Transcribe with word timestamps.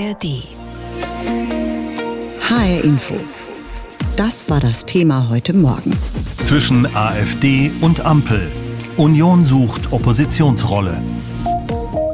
ARD. 0.00 0.44
HR 2.40 2.84
Info. 2.84 3.16
Das 4.16 4.48
war 4.48 4.58
das 4.58 4.86
Thema 4.86 5.28
heute 5.28 5.52
Morgen. 5.52 5.90
Zwischen 6.44 6.86
AfD 6.96 7.70
und 7.82 8.06
Ampel. 8.06 8.50
Union 8.96 9.44
sucht 9.44 9.92
Oppositionsrolle. 9.92 11.02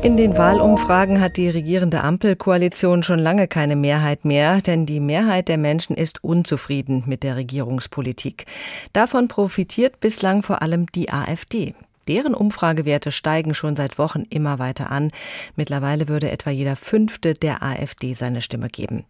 In 0.02 0.16
den 0.16 0.36
Wahlumfragen 0.36 1.20
hat 1.20 1.36
die 1.36 1.48
regierende 1.48 2.02
Ampelkoalition 2.02 3.04
schon 3.04 3.20
lange 3.20 3.46
keine 3.46 3.76
Mehrheit 3.76 4.24
mehr, 4.24 4.60
denn 4.60 4.84
die 4.84 5.00
Mehrheit 5.00 5.46
der 5.46 5.58
Menschen 5.58 5.94
ist 5.94 6.24
unzufrieden 6.24 7.04
mit 7.06 7.22
der 7.22 7.36
Regierungspolitik. 7.36 8.46
Davon 8.94 9.28
profitiert 9.28 10.00
bislang 10.00 10.42
vor 10.42 10.60
allem 10.60 10.86
die 10.86 11.12
AfD. 11.12 11.74
Deren 12.08 12.34
Umfragewerte 12.34 13.10
steigen 13.12 13.54
schon 13.54 13.76
seit 13.76 13.98
Wochen 13.98 14.24
immer 14.30 14.58
weiter 14.58 14.90
an. 14.90 15.10
Mittlerweile 15.56 16.08
würde 16.08 16.30
etwa 16.30 16.50
jeder 16.50 16.76
Fünfte 16.76 17.34
der 17.34 17.62
AfD 17.62 18.14
seine 18.14 18.42
Stimme 18.42 18.68
geben. 18.68 19.04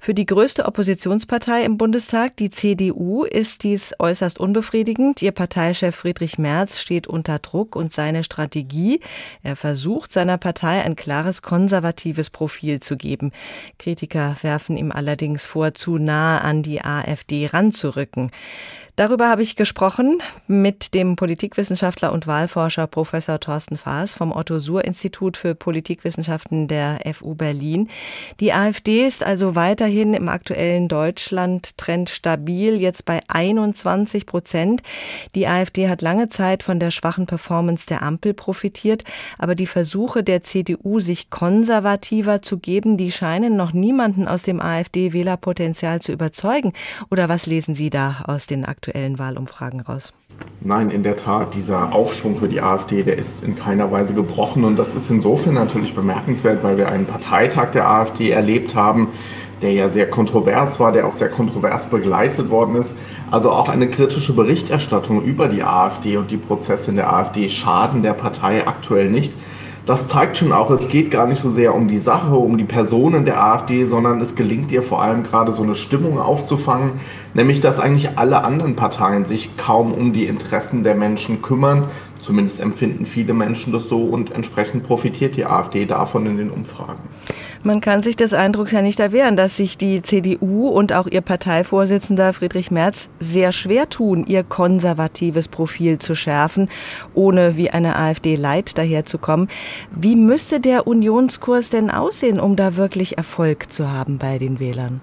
Für 0.00 0.14
die 0.14 0.26
größte 0.26 0.64
Oppositionspartei 0.64 1.64
im 1.64 1.76
Bundestag, 1.76 2.36
die 2.36 2.50
CDU, 2.50 3.24
ist 3.24 3.64
dies 3.64 3.94
äußerst 3.98 4.40
unbefriedigend. 4.40 5.20
Ihr 5.22 5.32
Parteichef 5.32 5.94
Friedrich 5.94 6.38
Merz 6.38 6.80
steht 6.80 7.06
unter 7.06 7.38
Druck 7.38 7.76
und 7.76 7.92
seine 7.92 8.24
Strategie, 8.24 9.00
er 9.42 9.56
versucht 9.56 10.12
seiner 10.12 10.38
Partei 10.38 10.82
ein 10.82 10.96
klares 10.96 11.42
konservatives 11.42 12.30
Profil 12.30 12.80
zu 12.80 12.96
geben. 12.96 13.32
Kritiker 13.78 14.36
werfen 14.42 14.76
ihm 14.76 14.92
allerdings 14.92 15.44
vor, 15.44 15.74
zu 15.74 15.98
nah 15.98 16.38
an 16.38 16.62
die 16.62 16.82
AfD 16.82 17.46
ranzurücken. 17.46 18.30
Darüber 18.98 19.28
habe 19.28 19.44
ich 19.44 19.54
gesprochen 19.54 20.20
mit 20.48 20.92
dem 20.92 21.14
Politikwissenschaftler 21.14 22.10
und 22.12 22.26
Wahlforscher 22.38 22.86
Professor 22.86 23.40
Thorsten 23.40 23.76
Faas 23.76 24.14
vom 24.14 24.30
Otto-Suhr-Institut 24.30 25.36
für 25.36 25.56
Politikwissenschaften 25.56 26.68
der 26.68 27.00
FU 27.12 27.34
Berlin. 27.34 27.88
Die 28.38 28.52
AfD 28.52 29.08
ist 29.08 29.24
also 29.24 29.56
weiterhin 29.56 30.14
im 30.14 30.28
aktuellen 30.28 30.86
Deutschland-Trend 30.86 32.10
stabil, 32.10 32.76
jetzt 32.76 33.04
bei 33.06 33.18
21 33.26 34.24
Prozent. 34.24 34.82
Die 35.34 35.48
AfD 35.48 35.88
hat 35.88 36.00
lange 36.00 36.28
Zeit 36.28 36.62
von 36.62 36.78
der 36.78 36.92
schwachen 36.92 37.26
Performance 37.26 37.86
der 37.86 38.02
Ampel 38.02 38.34
profitiert, 38.34 39.02
aber 39.36 39.56
die 39.56 39.66
Versuche 39.66 40.22
der 40.22 40.44
CDU, 40.44 41.00
sich 41.00 41.30
konservativer 41.30 42.40
zu 42.40 42.58
geben, 42.58 42.96
die 42.96 43.10
scheinen 43.10 43.56
noch 43.56 43.72
niemanden 43.72 44.28
aus 44.28 44.44
dem 44.44 44.60
AfD-Wählerpotenzial 44.60 46.00
zu 46.00 46.12
überzeugen. 46.12 46.72
Oder 47.10 47.28
was 47.28 47.46
lesen 47.46 47.74
Sie 47.74 47.90
da 47.90 48.22
aus 48.28 48.46
den 48.46 48.64
aktuellen 48.64 49.18
Wahlumfragen 49.18 49.80
raus? 49.80 50.12
Nein, 50.60 50.90
in 50.90 51.02
der 51.02 51.16
Tat, 51.16 51.54
dieser 51.54 51.92
Aufschwung 51.92 52.27
für 52.36 52.48
die 52.48 52.60
AfD, 52.60 53.02
der 53.02 53.18
ist 53.18 53.42
in 53.42 53.56
keiner 53.56 53.90
Weise 53.90 54.14
gebrochen. 54.14 54.64
Und 54.64 54.78
das 54.78 54.94
ist 54.94 55.10
insofern 55.10 55.54
natürlich 55.54 55.94
bemerkenswert, 55.94 56.62
weil 56.62 56.76
wir 56.76 56.88
einen 56.88 57.06
Parteitag 57.06 57.72
der 57.72 57.88
AfD 57.88 58.30
erlebt 58.30 58.74
haben, 58.74 59.08
der 59.62 59.72
ja 59.72 59.88
sehr 59.88 60.08
kontrovers 60.08 60.78
war, 60.78 60.92
der 60.92 61.06
auch 61.06 61.14
sehr 61.14 61.28
kontrovers 61.28 61.86
begleitet 61.86 62.50
worden 62.50 62.76
ist. 62.76 62.94
Also 63.30 63.50
auch 63.50 63.68
eine 63.68 63.88
kritische 63.88 64.34
Berichterstattung 64.34 65.22
über 65.22 65.48
die 65.48 65.62
AfD 65.62 66.16
und 66.16 66.30
die 66.30 66.36
Prozesse 66.36 66.90
in 66.90 66.96
der 66.96 67.12
AfD 67.12 67.48
schaden 67.48 68.02
der 68.02 68.14
Partei 68.14 68.66
aktuell 68.66 69.10
nicht 69.10 69.32
das 69.88 70.06
zeigt 70.06 70.36
schon 70.36 70.52
auch, 70.52 70.70
es 70.70 70.88
geht 70.88 71.10
gar 71.10 71.26
nicht 71.26 71.40
so 71.40 71.50
sehr 71.50 71.74
um 71.74 71.88
die 71.88 71.96
Sache, 71.96 72.34
um 72.34 72.58
die 72.58 72.64
Personen 72.64 73.24
der 73.24 73.42
AfD, 73.42 73.86
sondern 73.86 74.20
es 74.20 74.34
gelingt 74.34 74.70
ihr 74.70 74.82
vor 74.82 75.00
allem 75.00 75.22
gerade 75.22 75.50
so 75.50 75.62
eine 75.62 75.74
Stimmung 75.74 76.18
aufzufangen, 76.18 77.00
nämlich 77.32 77.60
dass 77.60 77.80
eigentlich 77.80 78.18
alle 78.18 78.44
anderen 78.44 78.76
Parteien 78.76 79.24
sich 79.24 79.56
kaum 79.56 79.94
um 79.94 80.12
die 80.12 80.26
Interessen 80.26 80.82
der 80.82 80.94
Menschen 80.94 81.40
kümmern. 81.40 81.84
Zumindest 82.28 82.60
empfinden 82.60 83.06
viele 83.06 83.32
Menschen 83.32 83.72
das 83.72 83.88
so 83.88 84.02
und 84.02 84.32
entsprechend 84.32 84.82
profitiert 84.82 85.34
die 85.36 85.46
AfD 85.46 85.86
davon 85.86 86.26
in 86.26 86.36
den 86.36 86.50
Umfragen. 86.50 87.00
Man 87.62 87.80
kann 87.80 88.02
sich 88.02 88.16
des 88.16 88.34
Eindrucks 88.34 88.70
ja 88.70 88.82
nicht 88.82 89.00
erwehren, 89.00 89.34
dass 89.34 89.56
sich 89.56 89.78
die 89.78 90.02
CDU 90.02 90.68
und 90.68 90.92
auch 90.92 91.06
ihr 91.06 91.22
Parteivorsitzender 91.22 92.34
Friedrich 92.34 92.70
Merz 92.70 93.08
sehr 93.18 93.52
schwer 93.52 93.88
tun, 93.88 94.26
ihr 94.26 94.44
konservatives 94.44 95.48
Profil 95.48 96.00
zu 96.00 96.14
schärfen, 96.14 96.68
ohne 97.14 97.56
wie 97.56 97.70
eine 97.70 97.96
AfD 97.96 98.36
Leid 98.36 98.76
daherzukommen. 98.76 99.48
Wie 99.90 100.14
müsste 100.14 100.60
der 100.60 100.86
Unionskurs 100.86 101.70
denn 101.70 101.90
aussehen, 101.90 102.40
um 102.40 102.56
da 102.56 102.76
wirklich 102.76 103.16
Erfolg 103.16 103.72
zu 103.72 103.90
haben 103.90 104.18
bei 104.18 104.36
den 104.36 104.60
Wählern? 104.60 105.00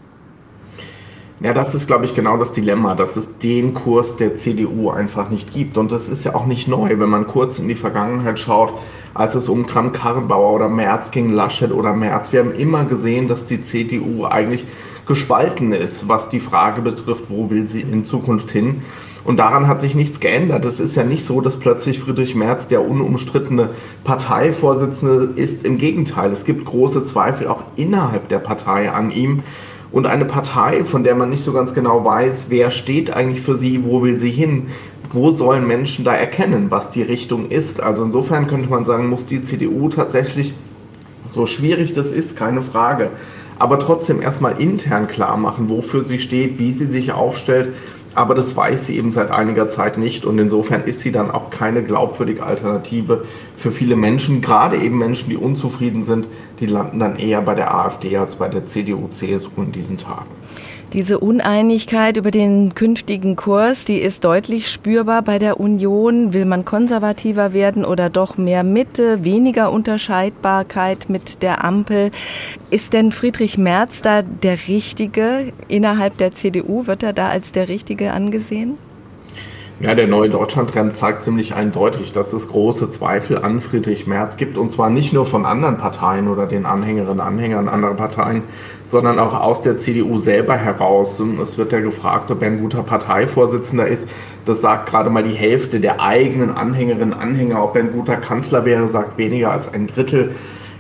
Ja, 1.42 1.54
das 1.54 1.76
ist, 1.76 1.88
glaube 1.88 2.06
ich, 2.06 2.16
genau 2.16 2.38
das 2.38 2.54
Dilemma, 2.54 2.96
dass 2.96 3.18
es 3.18 3.38
den 3.40 3.74
Kurs 3.74 4.16
der 4.16 4.36
CDU 4.36 4.90
einfach 4.90 5.30
nicht 5.30 5.52
gibt. 5.52 5.78
Und 5.78 5.92
das 5.92 6.08
ist 6.08 6.24
ja 6.24 6.34
auch 6.34 6.46
nicht 6.46 6.70
neu, 6.70 6.98
wenn 6.98 7.10
man 7.10 7.28
kurz 7.28 7.60
in 7.60 7.68
die 7.68 7.76
Vergangenheit 7.76 8.40
schaut, 8.40 8.74
als 9.14 9.36
es 9.36 9.50
um 9.50 9.68
Kram-Karrenbauer 9.68 10.54
oder 10.54 10.70
Merz 10.70 11.12
ging, 11.12 11.30
Laschet 11.30 11.72
oder 11.72 11.94
Merz. 11.94 12.32
Wir 12.32 12.40
haben 12.40 12.54
immer 12.54 12.86
gesehen, 12.86 13.28
dass 13.28 13.46
die 13.46 13.62
CDU 13.62 14.26
eigentlich 14.26 14.66
gespalten 15.08 15.74
ist, 15.74 16.08
was 16.08 16.30
die 16.30 16.40
Frage 16.40 16.82
betrifft, 16.82 17.30
wo 17.30 17.50
will 17.50 17.68
sie 17.68 17.82
in 17.82 18.04
Zukunft 18.04 18.50
hin. 18.50 18.84
Und 19.26 19.38
daran 19.38 19.68
hat 19.68 19.82
sich 19.82 19.94
nichts 19.94 20.22
geändert. 20.22 20.64
Es 20.64 20.80
ist 20.80 20.96
ja 20.96 21.04
nicht 21.04 21.26
so, 21.26 21.42
dass 21.42 21.58
plötzlich 21.58 22.00
Friedrich 22.00 22.36
Merz 22.36 22.68
der 22.68 22.88
unumstrittene 22.88 23.72
Parteivorsitzende 24.04 25.34
ist. 25.36 25.66
Im 25.66 25.80
Gegenteil, 25.80 26.32
es 26.32 26.46
gibt 26.46 26.64
große 26.64 27.04
Zweifel 27.04 27.48
auch 27.48 27.64
innerhalb 27.76 28.30
der 28.30 28.40
Partei 28.40 28.92
an 28.92 29.12
ihm. 29.12 29.44
Und 29.96 30.08
eine 30.08 30.26
Partei, 30.26 30.84
von 30.84 31.06
der 31.06 31.16
man 31.16 31.30
nicht 31.30 31.42
so 31.42 31.54
ganz 31.54 31.74
genau 31.74 32.04
weiß, 32.04 32.48
wer 32.50 32.70
steht 32.70 33.14
eigentlich 33.14 33.40
für 33.40 33.56
sie, 33.56 33.86
wo 33.86 34.02
will 34.02 34.18
sie 34.18 34.30
hin, 34.30 34.68
wo 35.14 35.32
sollen 35.32 35.66
Menschen 35.66 36.04
da 36.04 36.14
erkennen, 36.14 36.70
was 36.70 36.92
die 36.92 37.02
Richtung 37.02 37.48
ist. 37.48 37.82
Also 37.82 38.04
insofern 38.04 38.48
könnte 38.48 38.70
man 38.70 38.84
sagen, 38.84 39.08
muss 39.08 39.26
die 39.26 39.42
CDU 39.42 39.88
tatsächlich, 39.88 40.54
so 41.26 41.46
schwierig 41.46 41.94
das 41.94 42.12
ist, 42.12 42.36
keine 42.36 42.62
Frage, 42.62 43.12
aber 43.58 43.80
trotzdem 43.80 44.22
erstmal 44.22 44.62
intern 44.62 45.08
klar 45.08 45.38
machen, 45.38 45.70
wofür 45.70 46.04
sie 46.04 46.20
steht, 46.20 46.60
wie 46.60 46.74
sie 46.74 46.88
sich 46.88 47.14
aufstellt 47.14 47.74
aber 48.16 48.34
das 48.34 48.56
weiß 48.56 48.88
sie 48.88 48.98
eben 48.98 49.12
seit 49.12 49.30
einiger 49.30 49.70
Zeit 49.70 49.98
nicht 49.98 50.26
und 50.26 50.40
insofern 50.40 50.86
ist 50.86 51.02
sie 51.02 51.12
dann 51.12 51.30
auch 51.30 51.50
keine 51.50 51.84
glaubwürdige 51.84 52.44
Alternative 52.44 53.26
für 53.56 53.72
viele 53.72 53.96
Menschen, 53.96 54.42
gerade 54.42 54.78
eben 54.78 54.98
Menschen, 54.98 55.30
die 55.30 55.38
unzufrieden 55.38 56.04
sind, 56.04 56.28
die 56.60 56.66
landen 56.66 57.00
dann 57.00 57.18
eher 57.18 57.42
bei 57.42 57.56
der 57.56 57.76
AfD 57.76 58.18
als 58.18 58.36
bei 58.36 58.48
der 58.48 58.64
CDU, 58.64 59.08
CSU 59.10 59.50
in 59.58 59.72
diesen 59.74 59.98
Tagen. 59.98 60.32
Diese 60.94 61.20
Uneinigkeit 61.20 62.16
über 62.16 62.32
den 62.32 62.74
künftigen 62.74 63.36
Kurs, 63.36 63.84
die 63.86 63.98
ist 63.98 64.24
deutlich 64.24 64.72
spürbar 64.72 65.24
bei 65.24 65.40
der 65.40 65.60
Union. 65.60 66.32
Will 66.32 66.46
man 66.46 66.64
konservativer 66.64 67.52
werden 67.52 67.84
oder 67.84 68.10
doch 68.10 68.38
mehr 68.38 68.64
Mitte, 68.64 69.24
weniger 69.24 69.72
Unterscheidbarkeit 69.72 71.10
mit 71.10 71.42
der 71.42 71.66
Ampel? 71.66 72.12
Ist 72.70 72.94
denn 72.94 73.12
Friedrich 73.12 73.58
Merz 73.58 74.02
da 74.02 74.22
der 74.22 74.58
Richtige 74.68 75.52
innerhalb 75.68 76.18
der 76.18 76.34
CDU? 76.34 76.88
Wird 76.88 77.04
er 77.04 77.14
da 77.14 77.28
als 77.28 77.52
der 77.52 77.68
Richtige 77.68 78.14
angesehen? 78.14 78.78
Ja, 79.82 79.94
der 79.94 80.08
neue 80.08 80.30
Deutschland-Trend 80.30 80.96
zeigt 80.96 81.24
ziemlich 81.24 81.54
eindeutig, 81.54 82.14
dass 82.14 82.32
es 82.32 82.48
große 82.48 82.90
Zweifel 82.92 83.40
an 83.40 83.60
Friedrich 83.60 84.08
Merz 84.08 84.38
gibt. 84.38 84.58
Und 84.58 84.72
zwar 84.72 84.90
nicht 84.90 85.12
nur 85.12 85.26
von 85.26 85.46
anderen 85.46 85.78
Parteien 85.78 86.30
oder 86.30 86.48
den 86.48 86.66
Anhängerinnen 86.66 87.12
und 87.12 87.20
Anhängern 87.20 87.68
anderer 87.68 87.94
Parteien, 87.94 88.44
sondern 88.88 89.20
auch 89.20 89.38
aus 89.38 89.62
der 89.62 89.78
CDU 89.78 90.18
selber 90.18 90.56
heraus. 90.56 91.22
Es 91.42 91.58
wird 91.58 91.74
ja 91.74 91.82
gefragt, 91.82 92.32
ob 92.32 92.42
er 92.42 92.48
ein 92.48 92.62
guter 92.62 92.84
Parteivorsitzender 92.84 93.86
ist. 93.86 94.08
Das 94.46 94.62
sagt 94.62 94.90
gerade 94.90 95.10
mal 95.10 95.24
die 95.24 95.36
Hälfte 95.36 95.82
der 95.82 96.00
eigenen 96.00 96.52
Anhängerinnen 96.52 97.12
und 97.12 97.20
Anhänger. 97.20 97.62
Ob 97.62 97.76
er 97.76 97.82
ein 97.84 97.92
guter 97.92 98.16
Kanzler 98.16 98.64
wäre, 98.64 98.88
sagt 98.88 99.18
weniger 99.18 99.52
als 99.52 99.74
ein 99.74 99.88
Drittel. 99.88 100.36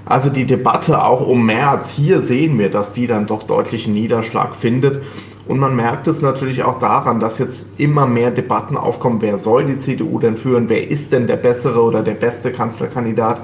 Also 0.06 0.30
die 0.30 0.46
Debatte 0.46 1.04
auch 1.04 1.28
um 1.28 1.46
März, 1.46 1.90
hier 1.90 2.22
sehen 2.22 2.58
wir, 2.60 2.70
dass 2.70 2.94
die 2.94 3.08
dann 3.08 3.26
doch 3.26 3.44
deutlichen 3.44 3.94
Niederschlag 3.94 4.56
findet. 4.56 5.02
Und 5.48 5.60
man 5.60 5.76
merkt 5.76 6.08
es 6.08 6.22
natürlich 6.22 6.64
auch 6.64 6.80
daran, 6.80 7.20
dass 7.20 7.38
jetzt 7.38 7.68
immer 7.78 8.08
mehr 8.08 8.32
Debatten 8.32 8.78
aufkommen, 8.78 9.22
wer 9.22 9.38
soll 9.38 9.66
die 9.66 9.78
CDU 9.78 10.20
denn 10.20 10.38
führen, 10.38 10.70
wer 10.70 10.90
ist 10.90 11.12
denn 11.12 11.28
der 11.28 11.36
bessere 11.36 11.82
oder 11.82 12.02
der 12.02 12.16
beste 12.16 12.52
Kanzlerkandidat. 12.52 13.42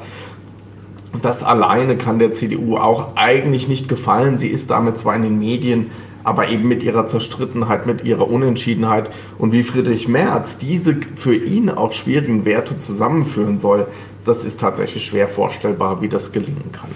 Das 1.22 1.44
alleine 1.44 1.98
kann 1.98 2.18
der 2.18 2.32
CDU 2.32 2.78
auch 2.78 3.16
eigentlich 3.16 3.68
nicht 3.68 3.88
gefallen. 3.88 4.38
Sie 4.38 4.48
ist 4.48 4.72
damit 4.72 4.98
zwar 4.98 5.16
in 5.16 5.22
den 5.22 5.38
Medien, 5.38 5.92
aber 6.24 6.50
eben 6.50 6.68
mit 6.68 6.82
ihrer 6.84 7.06
Zerstrittenheit, 7.06 7.86
mit 7.86 8.04
ihrer 8.04 8.30
Unentschiedenheit 8.30 9.09
und 9.38 9.52
wie 9.52 9.64
Friedrich 9.64 10.08
Merz 10.08 10.58
diese 10.58 10.96
für 11.16 11.36
ihn 11.36 11.70
auch 11.70 11.94
schwierigen 11.94 12.46
Werte 12.46 12.78
zusammenführen 12.78 13.59
soll, 13.59 13.88
das 14.26 14.44
ist 14.44 14.59
tatsächlich 14.59 15.04
schwer 15.04 15.30
vorstellbar, 15.30 16.02
wie 16.02 16.09
das 16.09 16.32
gelingen 16.32 16.72
kann. 16.72 16.90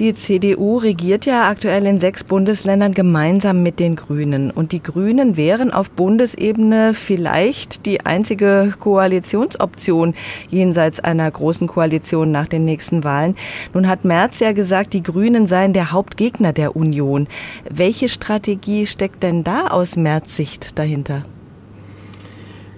Die 0.00 0.14
CDU 0.14 0.78
regiert 0.78 1.26
ja 1.26 1.46
aktuell 1.46 1.84
in 1.84 2.00
sechs 2.00 2.24
Bundesländern 2.24 2.94
gemeinsam 2.94 3.62
mit 3.62 3.78
den 3.78 3.96
Grünen. 3.96 4.50
Und 4.50 4.72
die 4.72 4.82
Grünen 4.82 5.36
wären 5.36 5.70
auf 5.70 5.90
Bundesebene 5.90 6.94
vielleicht 6.94 7.84
die 7.84 8.06
einzige 8.06 8.72
Koalitionsoption 8.80 10.14
jenseits 10.48 11.00
einer 11.00 11.30
großen 11.30 11.66
Koalition 11.66 12.30
nach 12.30 12.48
den 12.48 12.64
nächsten 12.64 13.04
Wahlen. 13.04 13.36
Nun 13.74 13.88
hat 13.88 14.06
Merz 14.06 14.38
ja 14.38 14.52
gesagt, 14.52 14.94
die 14.94 15.02
Grünen 15.02 15.46
seien 15.48 15.74
der 15.74 15.92
Hauptgegner 15.92 16.54
der 16.54 16.76
Union. 16.76 17.28
Welche 17.68 18.08
Strategie 18.08 18.86
steckt 18.86 19.22
denn 19.22 19.44
da 19.44 19.66
aus 19.66 19.96
Merz 19.96 20.34
Sicht 20.34 20.78
dahinter? 20.78 21.26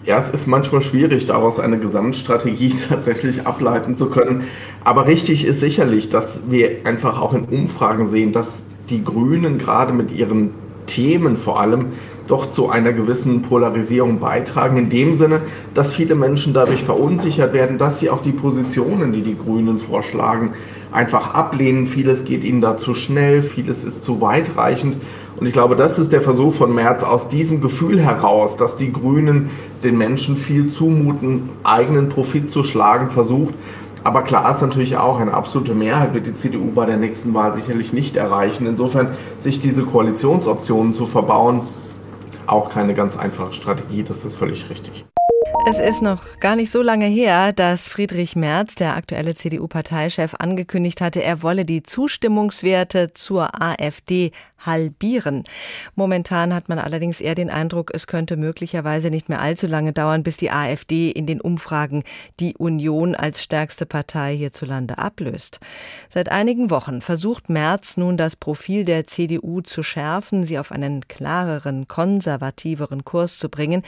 Ja, 0.05 0.19
es 0.19 0.31
ist 0.31 0.49
manchmal 0.49 0.81
schwierig, 0.81 1.27
daraus 1.27 1.61
eine 1.61 1.79
Gesamtstrategie 1.79 2.75
tatsächlich 2.89 3.47
ableiten 3.47 3.95
zu 3.95 4.07
können. 4.07 4.45
Aber 4.83 5.07
richtig 5.07 5.45
ist 5.45 5.61
sicherlich, 5.61 6.09
dass 6.09 6.51
wir 6.51 6.85
einfach 6.85 7.21
auch 7.21 7.35
in 7.35 7.45
Umfragen 7.45 8.07
sehen, 8.07 8.33
dass 8.33 8.65
die 8.91 9.05
Grünen 9.05 9.59
gerade 9.59 9.93
mit 9.93 10.11
ihren 10.11 10.51
Themen 10.87 11.37
vor 11.37 11.61
allem 11.61 11.87
doch 12.27 12.51
zu 12.51 12.69
einer 12.69 12.93
gewissen 12.93 13.43
Polarisierung 13.43 14.19
beitragen, 14.19 14.77
in 14.77 14.91
dem 14.91 15.15
Sinne, 15.15 15.43
dass 15.75 15.93
viele 15.95 16.17
Menschen 16.17 16.53
dadurch 16.53 16.83
verunsichert 16.83 17.53
werden, 17.53 17.79
dass 17.79 18.01
sie 18.01 18.11
auch 18.11 18.23
die 18.23 18.33
Positionen, 18.33 19.13
die 19.13 19.23
die 19.23 19.37
Grünen 19.37 19.79
vorschlagen, 19.79 20.55
einfach 20.93 21.35
ablehnen. 21.35 21.87
Vieles 21.87 22.25
geht 22.25 22.45
ihnen 22.45 22.61
da 22.61 22.77
zu 22.77 22.95
schnell, 22.95 23.43
vieles 23.43 23.85
ist 23.85 24.05
zu 24.05 24.21
weitreichend. 24.21 24.97
Und 25.39 25.47
ich 25.47 25.53
glaube, 25.53 25.77
das 25.77 25.99
ist 25.99 26.13
der 26.13 26.21
Versuch 26.21 26.55
von 26.55 26.75
Merz 26.75 27.03
aus 27.03 27.29
diesem 27.29 27.61
Gefühl 27.61 27.99
heraus, 28.01 28.57
dass 28.57 28.77
die 28.77 28.93
Grünen 28.93 29.51
den 29.83 29.99
Menschen 29.99 30.37
viel 30.37 30.69
zumuten, 30.69 31.49
eigenen 31.65 32.09
Profit 32.09 32.51
zu 32.51 32.63
schlagen 32.63 33.11
versucht. 33.11 33.55
Aber 34.05 34.23
klar 34.23 34.53
ist 34.55 34.63
natürlich 34.63 34.97
auch, 34.97 35.21
eine 35.21 35.33
absolute 35.33 35.75
Mehrheit 35.75 36.13
wird 36.13 36.27
die 36.27 36.35
CDU 36.35 36.73
bei 36.73 36.87
der 36.87 36.97
nächsten 36.97 37.35
Wahl 37.35 37.55
sicherlich 37.55 37.93
nicht 37.93 38.17
erreichen. 38.17 38.67
Insofern 38.67 39.09
sich 39.39 39.61
diese 39.61 39.85
Koalitionsoptionen 39.85 40.93
zu 40.93 41.07
verbauen, 41.07 41.61
auch 42.47 42.71
keine 42.71 42.95
ganz 42.95 43.17
einfache 43.17 43.53
Strategie, 43.53 44.03
das 44.03 44.25
ist 44.25 44.35
völlig 44.35 44.69
richtig. 44.69 45.05
Es 45.65 45.79
ist 45.79 46.03
noch 46.03 46.41
gar 46.41 46.57
nicht 46.57 46.71
so 46.71 46.83
lange 46.83 47.07
her, 47.07 47.53
dass 47.53 47.89
Friedrich 47.89 48.35
Merz, 48.35 48.75
der 48.75 48.97
aktuelle 48.97 49.35
CDU-Parteichef, 49.35 50.35
angekündigt 50.39 51.01
hatte, 51.01 51.23
er 51.23 51.43
wolle 51.43 51.65
die 51.65 51.83
Zustimmungswerte 51.83 53.13
zur 53.13 53.63
AfD 53.63 54.33
halbieren. 54.67 55.45
Momentan 55.95 56.55
hat 56.55 56.69
man 56.69 56.79
allerdings 56.79 57.21
eher 57.21 57.35
den 57.35 57.51
Eindruck, 57.51 57.91
es 57.95 58.07
könnte 58.07 58.37
möglicherweise 58.37 59.11
nicht 59.11 59.29
mehr 59.29 59.41
allzu 59.41 59.67
lange 59.67 59.93
dauern, 59.93 60.23
bis 60.23 60.37
die 60.37 60.51
AfD 60.51 61.11
in 61.11 61.27
den 61.27 61.41
Umfragen 61.41 62.05
die 62.41 62.57
Union 62.57 63.15
als 63.15 63.43
stärkste 63.43 63.87
Partei 63.87 64.37
hierzulande 64.37 64.99
ablöst. 64.99 65.61
Seit 66.09 66.31
einigen 66.31 66.71
Wochen 66.71 67.01
versucht 67.03 67.51
Merz 67.51 67.97
nun 67.97 68.17
das 68.17 68.37
Profil 68.37 68.85
der 68.85 69.07
CDU 69.07 69.61
zu 69.61 69.83
schärfen, 69.83 70.45
sie 70.45 70.59
auf 70.59 70.73
einen 70.73 71.07
klareren, 71.09 71.89
konservativeren 71.89 73.05
Kurs 73.05 73.39
zu 73.39 73.49
bringen. 73.49 73.83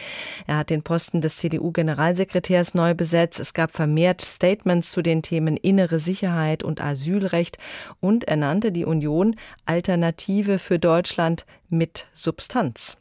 Er 0.46 0.56
hat 0.56 0.70
den 0.70 0.82
Posten 0.82 1.20
des 1.20 1.36
CDU-Generalsekretärs 1.54 2.74
neu 2.74 2.94
besetzt. 2.94 3.40
Es 3.40 3.54
gab 3.54 3.72
vermehrt 3.72 4.20
Statements 4.20 4.92
zu 4.92 5.02
den 5.02 5.22
Themen 5.22 5.56
innere 5.56 5.98
Sicherheit 5.98 6.62
und 6.62 6.80
Asylrecht 6.80 7.58
und 8.00 8.24
er 8.24 8.36
nannte 8.36 8.72
die 8.72 8.84
Union 8.84 9.36
Alternative 9.64 10.58
für 10.58 10.78
Deutschland 10.78 11.46
mit 11.68 12.06
Substanz. 12.12 12.96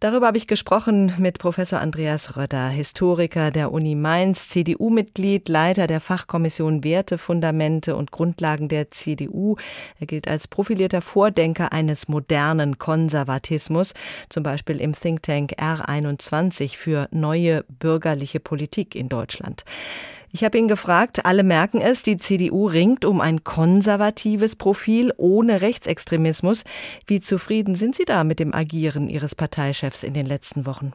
Darüber 0.00 0.26
habe 0.28 0.38
ich 0.38 0.46
gesprochen 0.46 1.12
mit 1.18 1.38
Professor 1.38 1.80
Andreas 1.80 2.36
Rötter, 2.36 2.68
Historiker 2.68 3.50
der 3.50 3.72
Uni 3.72 3.94
Mainz, 3.94 4.48
CDU-Mitglied, 4.48 5.48
Leiter 5.48 5.86
der 5.86 6.00
Fachkommission 6.00 6.84
Werte, 6.84 7.18
Fundamente 7.18 7.96
und 7.96 8.10
Grundlagen 8.10 8.68
der 8.68 8.90
CDU. 8.90 9.56
Er 9.98 10.06
gilt 10.06 10.28
als 10.28 10.48
profilierter 10.48 11.00
Vordenker 11.00 11.72
eines 11.72 12.08
modernen 12.08 12.78
Konservatismus, 12.78 13.94
zum 14.28 14.42
Beispiel 14.42 14.80
im 14.80 14.94
Think 14.94 15.22
Tank 15.22 15.54
R21 15.58 16.76
für 16.76 17.08
neue 17.10 17.64
bürgerliche 17.68 18.40
Politik 18.40 18.94
in 18.94 19.08
Deutschland. 19.08 19.64
Ich 20.38 20.44
habe 20.44 20.56
ihn 20.56 20.68
gefragt, 20.68 21.26
alle 21.26 21.42
merken 21.42 21.80
es, 21.80 22.04
die 22.04 22.16
CDU 22.16 22.68
ringt 22.68 23.04
um 23.04 23.20
ein 23.20 23.42
konservatives 23.42 24.54
Profil 24.54 25.12
ohne 25.16 25.62
Rechtsextremismus. 25.62 26.62
Wie 27.08 27.18
zufrieden 27.18 27.74
sind 27.74 27.96
Sie 27.96 28.04
da 28.04 28.22
mit 28.22 28.38
dem 28.38 28.54
Agieren 28.54 29.08
Ihres 29.08 29.34
Parteichefs 29.34 30.04
in 30.04 30.14
den 30.14 30.26
letzten 30.26 30.64
Wochen? 30.64 30.92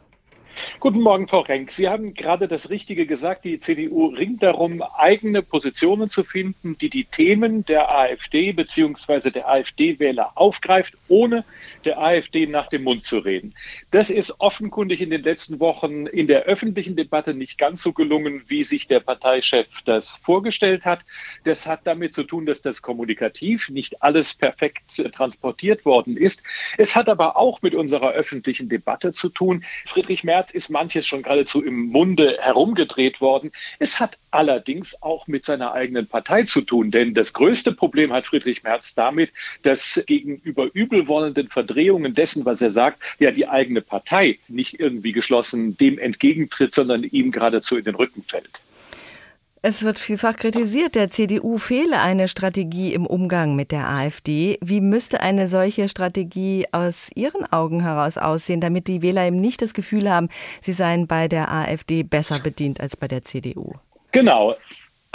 Guten 0.79 1.01
Morgen, 1.01 1.27
Frau 1.27 1.41
Renk. 1.41 1.71
Sie 1.71 1.89
haben 1.89 2.13
gerade 2.13 2.47
das 2.47 2.69
Richtige 2.69 3.05
gesagt. 3.05 3.43
Die 3.43 3.59
CDU 3.59 4.07
ringt 4.07 4.43
darum, 4.43 4.81
eigene 4.81 5.41
Positionen 5.41 6.09
zu 6.09 6.23
finden, 6.23 6.77
die 6.77 6.89
die 6.89 7.03
Themen 7.03 7.65
der 7.65 7.93
AfD 7.93 8.53
bzw. 8.53 9.29
der 9.29 9.49
AfD-Wähler 9.49 10.31
aufgreift, 10.35 10.93
ohne 11.09 11.43
der 11.85 11.99
AfD 11.99 12.47
nach 12.47 12.67
dem 12.67 12.83
Mund 12.83 13.03
zu 13.03 13.19
reden. 13.19 13.53
Das 13.91 14.09
ist 14.09 14.39
offenkundig 14.39 15.01
in 15.01 15.09
den 15.09 15.23
letzten 15.23 15.59
Wochen 15.59 16.07
in 16.07 16.27
der 16.27 16.43
öffentlichen 16.43 16.95
Debatte 16.95 17.33
nicht 17.33 17.57
ganz 17.57 17.83
so 17.83 17.93
gelungen, 17.93 18.43
wie 18.47 18.63
sich 18.63 18.87
der 18.87 18.99
Parteichef 18.99 19.67
das 19.85 20.17
vorgestellt 20.23 20.85
hat. 20.85 21.01
Das 21.43 21.67
hat 21.67 21.81
damit 21.85 22.13
zu 22.13 22.23
tun, 22.23 22.45
dass 22.45 22.61
das 22.61 22.81
kommunikativ 22.81 23.69
nicht 23.69 24.01
alles 24.01 24.33
perfekt 24.33 24.83
transportiert 25.13 25.85
worden 25.85 26.17
ist. 26.17 26.43
Es 26.77 26.95
hat 26.95 27.09
aber 27.09 27.37
auch 27.37 27.61
mit 27.61 27.75
unserer 27.75 28.11
öffentlichen 28.11 28.69
Debatte 28.69 29.11
zu 29.11 29.29
tun. 29.29 29.63
Friedrich 29.85 30.23
Merz 30.23 30.51
ist 30.51 30.69
manches 30.69 31.05
schon 31.05 31.23
geradezu 31.23 31.63
im 31.63 31.87
Munde 31.87 32.37
herumgedreht 32.39 33.21
worden. 33.21 33.51
Es 33.79 33.99
hat 33.99 34.17
allerdings 34.31 35.01
auch 35.01 35.27
mit 35.27 35.45
seiner 35.45 35.73
eigenen 35.73 36.07
Partei 36.07 36.43
zu 36.43 36.61
tun, 36.61 36.91
denn 36.91 37.13
das 37.13 37.33
größte 37.33 37.71
Problem 37.73 38.13
hat 38.13 38.25
Friedrich 38.25 38.63
Merz 38.63 38.95
damit, 38.95 39.31
dass 39.63 40.01
gegenüber 40.07 40.69
übelwollenden 40.73 41.49
Verdrehungen 41.49 41.72
dessen, 41.73 42.45
was 42.45 42.61
er 42.61 42.71
sagt, 42.71 43.01
ja 43.19 43.31
die 43.31 43.47
eigene 43.47 43.81
Partei 43.81 44.39
nicht 44.47 44.79
irgendwie 44.79 45.11
geschlossen 45.11 45.77
dem 45.77 45.97
entgegentritt, 45.97 46.73
sondern 46.73 47.03
ihm 47.03 47.31
geradezu 47.31 47.77
in 47.77 47.83
den 47.83 47.95
Rücken 47.95 48.23
fällt. 48.23 48.49
Es 49.65 49.81
wird 49.81 49.97
vielfach 49.97 50.35
kritisiert, 50.35 50.93
der 50.93 51.09
CDU 51.09 51.57
fehle 51.57 52.01
eine 52.01 52.27
Strategie 52.27 52.93
im 52.93 53.05
Umgang 53.05 53.55
mit 53.55 53.71
der 53.71 53.87
AfD. 53.87 54.57
Wie 54.59 54.81
müsste 54.81 55.21
eine 55.21 55.47
solche 55.47 55.87
Strategie 55.87 56.65
aus 56.73 57.09
Ihren 57.15 57.45
Augen 57.49 57.81
heraus 57.81 58.17
aussehen, 58.17 58.59
damit 58.59 58.89
die 58.89 59.01
Wähler 59.01 59.25
eben 59.25 59.39
nicht 59.39 59.61
das 59.61 59.73
Gefühl 59.73 60.09
haben, 60.09 60.27
sie 60.59 60.73
seien 60.73 61.07
bei 61.07 61.29
der 61.29 61.49
AfD 61.49 62.03
besser 62.03 62.39
bedient 62.39 62.81
als 62.81 62.97
bei 62.97 63.07
der 63.07 63.23
CDU? 63.23 63.71
Genau. 64.11 64.57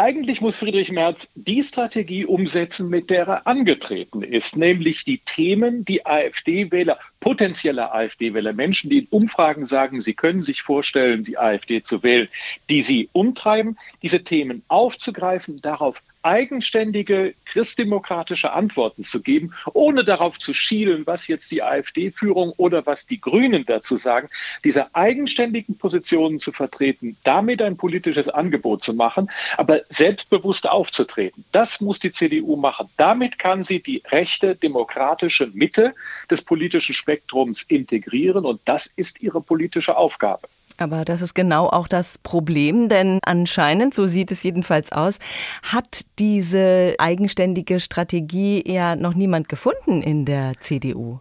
Eigentlich 0.01 0.41
muss 0.41 0.57
Friedrich 0.57 0.93
Merz 0.93 1.29
die 1.35 1.61
Strategie 1.61 2.25
umsetzen, 2.25 2.89
mit 2.89 3.11
der 3.11 3.27
er 3.27 3.47
angetreten 3.49 4.23
ist, 4.23 4.57
nämlich 4.57 5.03
die 5.03 5.19
Themen, 5.19 5.85
die 5.85 6.07
AfD-Wähler, 6.07 7.01
potenzielle 7.19 7.91
AfD-Wähler, 7.91 8.53
Menschen, 8.53 8.91
die 8.91 9.01
in 9.01 9.09
Umfragen 9.11 9.67
sagen, 9.67 10.01
sie 10.01 10.15
können 10.15 10.45
sich 10.45 10.63
vorstellen, 10.63 11.25
die 11.25 11.37
AfD 11.37 11.83
zu 11.83 12.05
wählen, 12.05 12.29
die 12.71 12.83
sie 12.83 13.09
umtreiben, 13.13 13.77
diese 14.01 14.23
Themen 14.23 14.63
aufzugreifen, 14.69 15.61
darauf 15.63 16.01
eigenständige 16.29 17.35
christdemokratische 17.47 18.53
Antworten 18.53 19.03
zu 19.03 19.23
geben, 19.23 19.55
ohne 19.73 20.05
darauf 20.05 20.39
zu 20.39 20.53
schielen, 20.53 21.07
was 21.07 21.27
jetzt 21.27 21.51
die 21.51 21.63
AfD-Führung 21.63 22.53
oder 22.59 22.85
was 22.85 23.07
die 23.07 23.19
Grünen 23.19 23.65
dazu 23.65 23.97
sagen, 23.97 24.29
diese 24.63 24.95
eigenständigen 24.95 25.79
Positionen 25.79 26.39
zu 26.39 26.53
vertreten, 26.53 27.17
damit 27.25 27.63
ein 27.63 27.79
politisches 27.79 28.29
Angebot 28.29 28.83
zu 28.83 28.93
machen, 28.93 29.31
aber 29.57 29.81
selbstbewusst 29.89 30.69
aufzutreten. 30.69 31.47
Das 31.53 31.81
muss 31.81 31.99
die 31.99 32.13
CDU 32.13 32.57
machen. 32.57 32.91
Damit 32.99 33.39
kann 33.39 33.65
sie 33.65 33.83
die 33.83 34.03
rechte 34.11 34.55
demokratische 34.55 35.47
Mitte 35.55 35.95
des 36.31 36.43
politischen 36.43 36.95
Spektrums 36.95 37.63
integrieren 37.63 38.45
und 38.45 38.61
das 38.67 38.87
ist 38.97 39.23
ihre 39.23 39.41
politische 39.41 39.97
Aufgabe. 39.97 40.47
Aber 40.79 41.05
das 41.05 41.23
ist 41.23 41.35
genau 41.35 41.67
auch 41.67 41.89
das 41.89 42.19
Problem, 42.19 42.89
denn 42.89 43.19
anscheinend, 43.23 43.95
so 43.95 44.07
sieht 44.07 44.31
es 44.31 44.45
jedenfalls 44.45 44.93
aus, 44.93 45.19
hat 45.65 46.03
diese 46.21 46.95
eigenständige 46.99 47.81
Strategie 47.81 48.63
ja 48.65 48.95
noch 48.95 49.15
niemand 49.15 49.49
gefunden 49.49 50.03
in 50.03 50.25
der 50.25 50.53
CDU. 50.61 51.19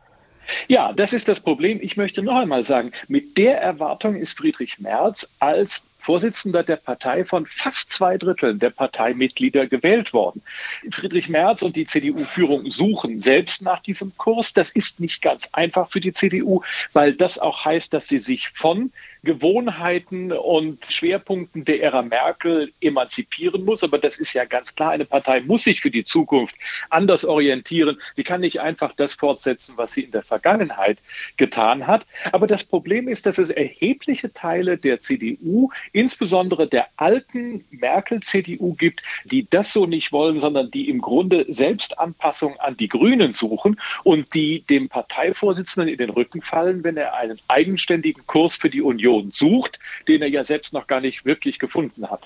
Ja, 0.67 0.93
das 0.93 1.11
ist 1.11 1.27
das 1.27 1.39
Problem. 1.39 1.79
Ich 1.81 1.97
möchte 1.97 2.21
noch 2.21 2.35
einmal 2.35 2.63
sagen, 2.63 2.91
mit 3.07 3.37
der 3.37 3.59
Erwartung 3.59 4.15
ist 4.15 4.37
Friedrich 4.37 4.79
Merz 4.79 5.29
als 5.39 5.85
Vorsitzender 5.99 6.63
der 6.63 6.77
Partei 6.77 7.25
von 7.25 7.45
fast 7.45 7.91
zwei 7.91 8.17
Dritteln 8.17 8.59
der 8.59 8.69
Parteimitglieder 8.69 9.67
gewählt 9.67 10.13
worden. 10.13 10.41
Friedrich 10.89 11.27
Merz 11.27 11.63
und 11.63 11.75
die 11.75 11.83
CDU-Führung 11.83 12.71
suchen 12.71 13.19
selbst 13.19 13.61
nach 13.61 13.81
diesem 13.81 14.15
Kurs. 14.15 14.53
Das 14.53 14.69
ist 14.69 15.01
nicht 15.01 15.21
ganz 15.21 15.49
einfach 15.51 15.89
für 15.89 15.99
die 15.99 16.13
CDU, 16.13 16.61
weil 16.93 17.13
das 17.13 17.37
auch 17.37 17.65
heißt, 17.65 17.93
dass 17.93 18.07
sie 18.07 18.19
sich 18.19 18.47
von 18.49 18.93
Gewohnheiten 19.27 20.31
und 20.31 20.85
Schwerpunkten 20.85 21.65
der 21.65 21.83
Ära 21.83 22.01
Merkel 22.01 22.71
emanzipieren 22.79 23.65
muss. 23.65 23.83
Aber 23.83 23.97
das 23.97 24.19
ist 24.19 24.33
ja 24.33 24.45
ganz 24.45 24.73
klar, 24.73 24.91
eine 24.91 25.03
Partei 25.03 25.41
muss 25.41 25.65
sich 25.65 25.81
für 25.81 25.91
die 25.91 26.05
Zukunft 26.05 26.55
anders 26.89 27.25
orientieren. 27.25 27.99
Sie 28.15 28.23
kann 28.23 28.39
nicht 28.39 28.61
einfach 28.61 28.93
das 28.95 29.15
fortsetzen, 29.15 29.73
was 29.75 29.91
sie 29.91 30.03
in 30.03 30.11
der 30.11 30.21
Vergangenheit 30.23 30.99
getan 31.35 31.85
hat. 31.87 32.05
Aber 32.31 32.47
das 32.47 32.63
Problem 32.63 33.09
ist, 33.09 33.25
dass 33.25 33.37
es 33.37 33.49
erhebliche 33.49 34.31
Teile 34.31 34.77
der 34.77 35.01
CDU, 35.01 35.71
insbesondere 35.91 36.65
der 36.65 36.87
alten 36.95 37.65
Merkel-CDU 37.71 38.75
gibt, 38.75 39.03
die 39.25 39.45
das 39.49 39.73
so 39.73 39.85
nicht 39.85 40.13
wollen, 40.13 40.39
sondern 40.39 40.71
die 40.71 40.89
im 40.89 41.01
Grunde 41.01 41.45
Selbstanpassung 41.49 42.57
an 42.61 42.77
die 42.77 42.87
Grünen 42.87 43.33
suchen 43.33 43.77
und 44.05 44.33
die 44.33 44.61
dem 44.61 44.87
Parteivorsitzenden 44.87 45.91
in 45.91 45.97
den 45.97 46.11
Rücken 46.11 46.41
fallen, 46.41 46.85
wenn 46.85 46.95
er 46.95 47.15
einen 47.15 47.39
eigenständigen 47.49 48.25
Kurs 48.25 48.55
für 48.55 48.69
die 48.69 48.81
Union 48.81 49.16
Union 49.17 49.31
sucht, 49.31 49.79
den 50.07 50.21
er 50.21 50.29
ja 50.29 50.43
selbst 50.43 50.73
noch 50.73 50.87
gar 50.87 51.01
nicht 51.01 51.25
wirklich 51.25 51.59
gefunden 51.59 52.09
hat. 52.09 52.21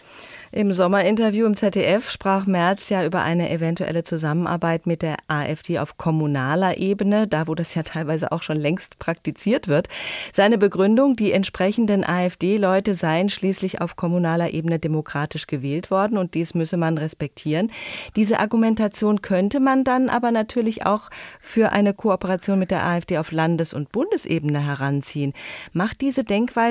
Im 0.54 0.74
Sommerinterview 0.74 1.46
im 1.46 1.56
ZDF 1.56 2.12
sprach 2.12 2.46
Merz 2.46 2.90
ja 2.90 3.06
über 3.06 3.22
eine 3.22 3.50
eventuelle 3.50 4.04
Zusammenarbeit 4.04 4.86
mit 4.86 5.02
der 5.02 5.16
AfD 5.30 5.80
auf 5.80 5.96
kommunaler 5.96 6.78
Ebene, 6.78 7.26
da 7.26 7.48
wo 7.48 7.56
das 7.56 7.74
ja 7.74 7.84
teilweise 7.84 8.34
auch 8.34 8.44
schon 8.44 8.58
längst 8.58 9.00
praktiziert 9.00 9.70
wird. 9.70 9.88
Seine 10.34 10.58
Begründung, 10.58 11.16
die 11.16 11.32
entsprechenden 11.32 12.04
AfD-Leute 12.04 12.96
seien 12.96 13.30
schließlich 13.30 13.80
auf 13.80 13.96
kommunaler 13.96 14.54
Ebene 14.54 14.78
demokratisch 14.78 15.48
gewählt 15.48 15.90
worden 15.90 16.18
und 16.18 16.34
dies 16.34 16.54
müsse 16.54 16.76
man 16.76 16.98
respektieren. 16.98 17.72
Diese 18.18 18.40
Argumentation 18.40 19.22
könnte 19.22 19.62
man 19.62 19.86
dann 19.86 20.10
aber 20.10 20.32
natürlich 20.32 20.86
auch 20.86 21.10
für 21.40 21.72
eine 21.72 21.94
Kooperation 21.94 22.60
mit 22.60 22.72
der 22.72 22.86
AfD 22.86 23.20
auf 23.20 23.32
Landes- 23.32 23.74
und 23.74 23.94
Bundesebene 23.94 24.60
heranziehen. 24.60 25.32
Macht 25.72 26.02
diese 26.02 26.26
Denkweise 26.26 26.71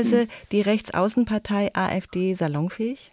die 0.52 0.60
Rechtsaußenpartei 0.60 1.70
AfD 1.74 2.34
salonfähig? 2.34 3.12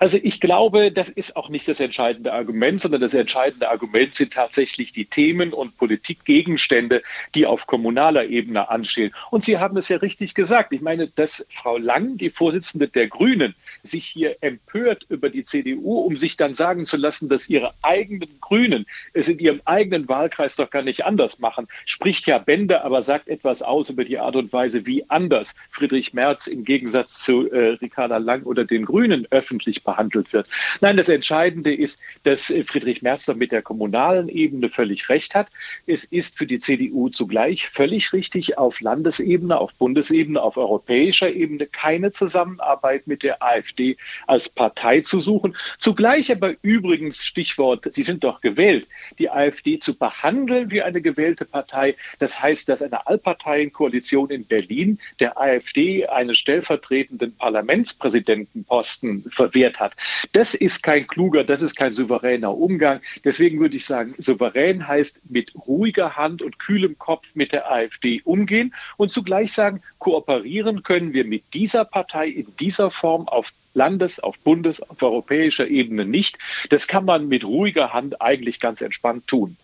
Also 0.00 0.18
ich 0.22 0.40
glaube, 0.40 0.92
das 0.92 1.08
ist 1.08 1.34
auch 1.36 1.48
nicht 1.48 1.66
das 1.66 1.80
entscheidende 1.80 2.32
Argument, 2.32 2.80
sondern 2.80 3.00
das 3.00 3.14
entscheidende 3.14 3.68
Argument 3.68 4.14
sind 4.14 4.32
tatsächlich 4.32 4.92
die 4.92 5.06
Themen 5.06 5.52
und 5.52 5.76
Politikgegenstände, 5.76 7.02
die 7.34 7.46
auf 7.46 7.66
kommunaler 7.66 8.26
Ebene 8.26 8.68
anstehen. 8.68 9.12
Und 9.32 9.44
Sie 9.44 9.58
haben 9.58 9.76
es 9.76 9.88
ja 9.88 9.96
richtig 9.96 10.34
gesagt. 10.34 10.72
Ich 10.72 10.82
meine, 10.82 11.08
dass 11.08 11.44
Frau 11.50 11.78
Lang, 11.78 12.16
die 12.16 12.30
Vorsitzende 12.30 12.86
der 12.86 13.08
Grünen, 13.08 13.56
sich 13.82 14.06
hier 14.06 14.36
empört 14.40 15.04
über 15.08 15.30
die 15.30 15.42
CDU, 15.42 15.98
um 15.98 16.16
sich 16.16 16.36
dann 16.36 16.54
sagen 16.54 16.86
zu 16.86 16.96
lassen, 16.96 17.28
dass 17.28 17.48
ihre 17.48 17.74
eigenen 17.82 18.40
Grünen 18.40 18.86
es 19.14 19.28
in 19.28 19.40
ihrem 19.40 19.60
eigenen 19.64 20.08
Wahlkreis 20.08 20.54
doch 20.54 20.70
gar 20.70 20.82
nicht 20.82 21.04
anders 21.06 21.40
machen, 21.40 21.66
spricht 21.86 22.28
ja 22.28 22.38
Bände, 22.38 22.84
aber 22.84 23.02
sagt 23.02 23.26
etwas 23.28 23.62
aus 23.62 23.90
über 23.90 24.04
die 24.04 24.18
Art 24.18 24.36
und 24.36 24.52
Weise, 24.52 24.86
wie 24.86 25.10
anders 25.10 25.56
Friedrich 25.70 26.14
Merz 26.14 26.46
im 26.46 26.64
Gegensatz 26.64 27.20
zu 27.20 27.50
äh, 27.50 27.70
Ricarda 27.80 28.18
Lang 28.18 28.44
oder 28.44 28.64
den 28.64 28.84
Grünen 28.84 29.26
öffentlich 29.30 29.82
behandelt 29.88 30.34
wird. 30.34 30.50
Nein, 30.82 30.98
das 30.98 31.08
Entscheidende 31.08 31.74
ist, 31.74 31.98
dass 32.24 32.52
Friedrich 32.66 33.00
Merz 33.00 33.26
mit 33.28 33.52
der 33.52 33.62
kommunalen 33.62 34.28
Ebene 34.28 34.68
völlig 34.68 35.08
recht 35.08 35.34
hat. 35.34 35.48
Es 35.86 36.04
ist 36.04 36.36
für 36.36 36.46
die 36.46 36.58
CDU 36.58 37.08
zugleich 37.08 37.70
völlig 37.70 38.12
richtig, 38.12 38.58
auf 38.58 38.82
Landesebene, 38.82 39.56
auf 39.56 39.72
Bundesebene, 39.74 40.42
auf 40.42 40.58
europäischer 40.58 41.30
Ebene 41.30 41.66
keine 41.66 42.12
Zusammenarbeit 42.12 43.06
mit 43.06 43.22
der 43.22 43.42
AfD 43.42 43.96
als 44.26 44.50
Partei 44.50 45.00
zu 45.00 45.20
suchen. 45.20 45.56
Zugleich 45.78 46.30
aber 46.30 46.54
übrigens, 46.60 47.24
Stichwort, 47.24 47.86
Sie 47.90 48.02
sind 48.02 48.24
doch 48.24 48.42
gewählt, 48.42 48.88
die 49.18 49.30
AfD 49.30 49.78
zu 49.78 49.96
behandeln 49.96 50.70
wie 50.70 50.82
eine 50.82 51.00
gewählte 51.00 51.46
Partei. 51.46 51.94
Das 52.18 52.42
heißt, 52.42 52.68
dass 52.68 52.82
eine 52.82 53.06
Allparteienkoalition 53.06 54.28
in 54.30 54.44
Berlin 54.44 54.98
der 55.18 55.40
AfD 55.40 56.06
einen 56.06 56.34
stellvertretenden 56.34 57.34
Parlamentspräsidentenposten 57.36 59.24
verwehrt 59.30 59.77
hat. 59.78 59.94
Das 60.32 60.54
ist 60.54 60.82
kein 60.82 61.06
kluger, 61.06 61.44
das 61.44 61.62
ist 61.62 61.74
kein 61.74 61.92
souveräner 61.92 62.56
Umgang. 62.56 63.00
Deswegen 63.24 63.60
würde 63.60 63.76
ich 63.76 63.86
sagen, 63.86 64.14
souverän 64.18 64.86
heißt 64.86 65.20
mit 65.28 65.52
ruhiger 65.66 66.16
Hand 66.16 66.42
und 66.42 66.58
kühlem 66.58 66.98
Kopf 66.98 67.26
mit 67.34 67.52
der 67.52 67.70
AfD 67.70 68.20
umgehen 68.24 68.74
und 68.96 69.10
zugleich 69.10 69.52
sagen, 69.52 69.82
kooperieren 69.98 70.82
können 70.82 71.12
wir 71.12 71.24
mit 71.24 71.54
dieser 71.54 71.84
Partei 71.84 72.28
in 72.28 72.46
dieser 72.56 72.90
Form 72.90 73.28
auf 73.28 73.52
Landes-, 73.74 74.20
auf 74.20 74.38
Bundes-, 74.40 74.82
auf 74.82 75.02
europäischer 75.02 75.68
Ebene 75.68 76.04
nicht. 76.04 76.38
Das 76.70 76.86
kann 76.86 77.04
man 77.04 77.28
mit 77.28 77.44
ruhiger 77.44 77.92
Hand 77.92 78.20
eigentlich 78.20 78.60
ganz 78.60 78.80
entspannt 78.80 79.26
tun. 79.26 79.56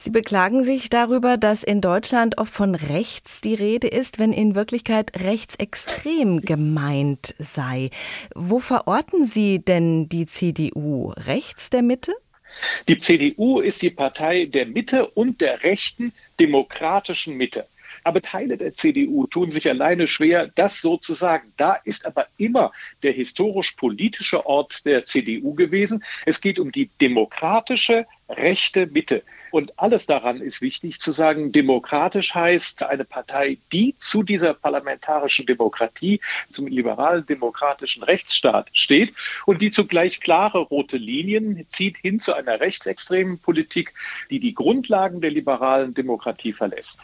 Sie 0.00 0.10
beklagen 0.10 0.62
sich 0.62 0.90
darüber, 0.90 1.36
dass 1.36 1.64
in 1.64 1.80
Deutschland 1.80 2.38
oft 2.38 2.54
von 2.54 2.76
rechts 2.76 3.40
die 3.40 3.56
Rede 3.56 3.88
ist, 3.88 4.20
wenn 4.20 4.32
in 4.32 4.54
Wirklichkeit 4.54 5.10
rechtsextrem 5.24 6.42
gemeint 6.42 7.34
sei. 7.38 7.90
Wo 8.32 8.60
verorten 8.60 9.26
Sie 9.26 9.58
denn 9.58 10.08
die 10.08 10.26
CDU? 10.26 11.12
Rechts 11.26 11.70
der 11.70 11.82
Mitte? 11.82 12.14
Die 12.86 12.98
CDU 12.98 13.58
ist 13.58 13.82
die 13.82 13.90
Partei 13.90 14.44
der 14.44 14.66
Mitte 14.66 15.08
und 15.08 15.40
der 15.40 15.64
rechten 15.64 16.12
demokratischen 16.38 17.36
Mitte. 17.36 17.66
Aber 18.04 18.22
Teile 18.22 18.56
der 18.56 18.74
CDU 18.74 19.26
tun 19.26 19.50
sich 19.50 19.68
alleine 19.68 20.06
schwer, 20.06 20.48
das 20.54 20.80
so 20.80 20.96
zu 20.96 21.12
sagen. 21.12 21.52
Da 21.56 21.74
ist 21.84 22.06
aber 22.06 22.26
immer 22.36 22.72
der 23.02 23.12
historisch-politische 23.12 24.46
Ort 24.46 24.86
der 24.86 25.04
CDU 25.04 25.54
gewesen. 25.54 26.04
Es 26.24 26.40
geht 26.40 26.60
um 26.60 26.70
die 26.70 26.88
demokratische 27.00 28.06
rechte 28.28 28.86
Mitte. 28.86 29.24
Und 29.50 29.78
alles 29.78 30.06
daran 30.06 30.40
ist 30.40 30.60
wichtig 30.60 31.00
zu 31.00 31.10
sagen, 31.10 31.52
demokratisch 31.52 32.34
heißt 32.34 32.82
eine 32.82 33.04
Partei, 33.04 33.58
die 33.72 33.94
zu 33.98 34.22
dieser 34.22 34.54
parlamentarischen 34.54 35.46
Demokratie, 35.46 36.20
zum 36.52 36.66
liberalen 36.66 37.26
demokratischen 37.26 38.02
Rechtsstaat 38.02 38.70
steht 38.72 39.14
und 39.46 39.62
die 39.62 39.70
zugleich 39.70 40.20
klare 40.20 40.58
rote 40.58 40.96
Linien 40.96 41.66
zieht 41.68 41.96
hin 41.98 42.20
zu 42.20 42.34
einer 42.34 42.60
rechtsextremen 42.60 43.38
Politik, 43.38 43.94
die 44.30 44.40
die 44.40 44.54
Grundlagen 44.54 45.20
der 45.20 45.30
liberalen 45.30 45.94
Demokratie 45.94 46.52
verlässt. 46.52 47.00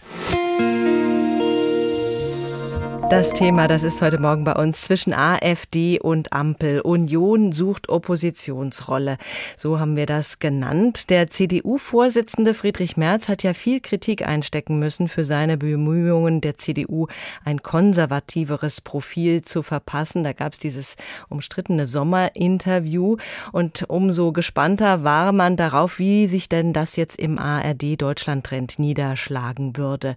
Das 3.10 3.34
Thema, 3.34 3.68
das 3.68 3.82
ist 3.82 4.00
heute 4.00 4.18
Morgen 4.18 4.44
bei 4.44 4.54
uns 4.54 4.80
zwischen 4.82 5.12
AfD 5.12 6.00
und 6.00 6.32
Ampel. 6.32 6.80
Union 6.80 7.52
sucht 7.52 7.90
Oppositionsrolle. 7.90 9.18
So 9.58 9.78
haben 9.78 9.94
wir 9.94 10.06
das 10.06 10.38
genannt. 10.38 11.10
Der 11.10 11.28
CDU-Vorsitzende 11.28 12.54
Friedrich 12.54 12.96
Merz 12.96 13.28
hat 13.28 13.42
ja 13.42 13.52
viel 13.52 13.80
Kritik 13.80 14.26
einstecken 14.26 14.78
müssen 14.78 15.08
für 15.08 15.24
seine 15.24 15.58
Bemühungen 15.58 16.40
der 16.40 16.56
CDU, 16.56 17.06
ein 17.44 17.62
konservativeres 17.62 18.80
Profil 18.80 19.42
zu 19.42 19.62
verpassen. 19.62 20.24
Da 20.24 20.32
gab 20.32 20.54
es 20.54 20.58
dieses 20.58 20.96
umstrittene 21.28 21.86
Sommerinterview. 21.86 23.18
Und 23.52 23.84
umso 23.88 24.32
gespannter 24.32 25.04
war 25.04 25.32
man 25.32 25.56
darauf, 25.56 25.98
wie 25.98 26.26
sich 26.26 26.48
denn 26.48 26.72
das 26.72 26.96
jetzt 26.96 27.18
im 27.18 27.38
ARD-Deutschland-Trend 27.38 28.78
niederschlagen 28.78 29.76
würde. 29.76 30.14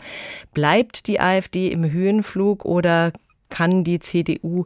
Bleibt 0.53 1.07
die 1.07 1.19
AfD 1.19 1.67
im 1.67 1.91
Höhenflug 1.91 2.65
oder 2.77 3.11
kann 3.49 3.83
die 3.83 3.99
CDU 3.99 4.65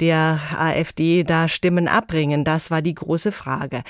der 0.00 0.38
AfD 0.56 1.24
da 1.24 1.48
Stimmen 1.48 1.88
abbringen? 1.88 2.44
Das 2.44 2.70
war 2.70 2.82
die 2.82 2.94
große 2.94 3.32
Frage. 3.32 3.82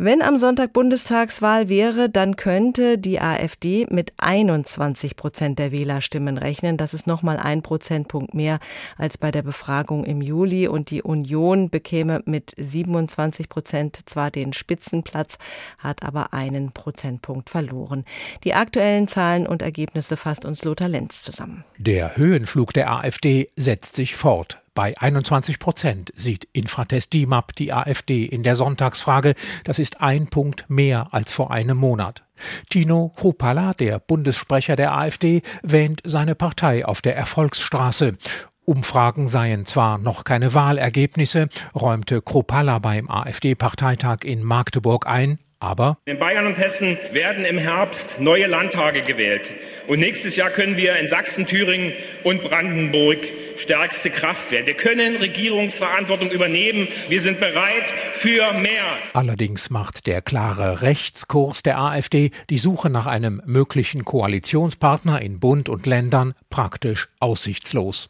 Wenn 0.00 0.22
am 0.22 0.38
Sonntag 0.38 0.74
Bundestagswahl 0.74 1.68
wäre, 1.68 2.08
dann 2.08 2.36
könnte 2.36 2.98
die 2.98 3.20
AfD 3.20 3.84
mit 3.90 4.12
21 4.18 5.16
Prozent 5.16 5.58
der 5.58 5.72
Wählerstimmen 5.72 6.38
rechnen. 6.38 6.76
Das 6.76 6.94
ist 6.94 7.08
nochmal 7.08 7.36
ein 7.36 7.62
Prozentpunkt 7.62 8.32
mehr 8.32 8.60
als 8.96 9.18
bei 9.18 9.32
der 9.32 9.42
Befragung 9.42 10.04
im 10.04 10.22
Juli. 10.22 10.68
Und 10.68 10.90
die 10.90 11.02
Union 11.02 11.68
bekäme 11.68 12.22
mit 12.26 12.54
27 12.56 13.48
Prozent 13.48 13.98
zwar 14.08 14.30
den 14.30 14.52
Spitzenplatz, 14.52 15.36
hat 15.78 16.04
aber 16.04 16.32
einen 16.32 16.70
Prozentpunkt 16.70 17.50
verloren. 17.50 18.04
Die 18.44 18.54
aktuellen 18.54 19.08
Zahlen 19.08 19.48
und 19.48 19.62
Ergebnisse 19.62 20.16
fasst 20.16 20.44
uns 20.44 20.62
Lothar 20.62 20.88
Lenz 20.88 21.22
zusammen. 21.22 21.64
Der 21.76 22.16
Höhenflug 22.16 22.72
der 22.72 22.92
AfD 22.92 23.48
setzt 23.56 23.96
sich 23.96 24.14
fort. 24.14 24.62
Bei 24.78 24.96
21 24.96 25.58
Prozent 25.58 26.12
sieht 26.14 26.46
Infratest 26.52 27.12
DIMAP 27.12 27.56
die 27.56 27.72
AfD 27.72 28.24
in 28.24 28.44
der 28.44 28.54
Sonntagsfrage. 28.54 29.34
Das 29.64 29.80
ist 29.80 30.00
ein 30.00 30.28
Punkt 30.28 30.66
mehr 30.68 31.08
als 31.10 31.32
vor 31.32 31.50
einem 31.50 31.76
Monat. 31.76 32.22
Tino 32.70 33.12
Kropala, 33.16 33.74
der 33.74 33.98
Bundessprecher 33.98 34.76
der 34.76 34.96
AfD, 34.96 35.42
wähnt 35.64 36.02
seine 36.04 36.36
Partei 36.36 36.84
auf 36.84 37.02
der 37.02 37.16
Erfolgsstraße. 37.16 38.18
Umfragen 38.66 39.26
seien 39.26 39.66
zwar 39.66 39.98
noch 39.98 40.22
keine 40.22 40.54
Wahlergebnisse, 40.54 41.48
räumte 41.74 42.22
Kropala 42.22 42.78
beim 42.78 43.10
AfD-Parteitag 43.10 44.18
in 44.22 44.44
Magdeburg 44.44 45.08
ein, 45.08 45.40
aber 45.58 45.98
in 46.04 46.20
Bayern 46.20 46.46
und 46.46 46.56
Hessen 46.56 46.96
werden 47.10 47.44
im 47.44 47.58
Herbst 47.58 48.20
neue 48.20 48.46
Landtage 48.46 49.00
gewählt. 49.00 49.42
Und 49.88 49.98
nächstes 49.98 50.36
Jahr 50.36 50.50
können 50.50 50.76
wir 50.76 50.94
in 51.00 51.08
Sachsen, 51.08 51.46
Thüringen 51.46 51.94
und 52.22 52.44
Brandenburg 52.44 53.18
stärkste 53.58 54.10
Kraft 54.10 54.50
werden. 54.50 54.66
Wir 54.66 54.74
können 54.74 55.16
Regierungsverantwortung 55.16 56.30
übernehmen. 56.30 56.88
Wir 57.08 57.20
sind 57.20 57.40
bereit 57.40 57.92
für 58.12 58.52
mehr. 58.52 58.84
Allerdings 59.12 59.70
macht 59.70 60.06
der 60.06 60.22
klare 60.22 60.82
Rechtskurs 60.82 61.62
der 61.62 61.78
AfD 61.78 62.30
die 62.50 62.58
Suche 62.58 62.90
nach 62.90 63.06
einem 63.06 63.42
möglichen 63.46 64.04
Koalitionspartner 64.04 65.20
in 65.20 65.40
Bund 65.40 65.68
und 65.68 65.86
Ländern 65.86 66.34
praktisch 66.50 67.08
aussichtslos. 67.20 68.08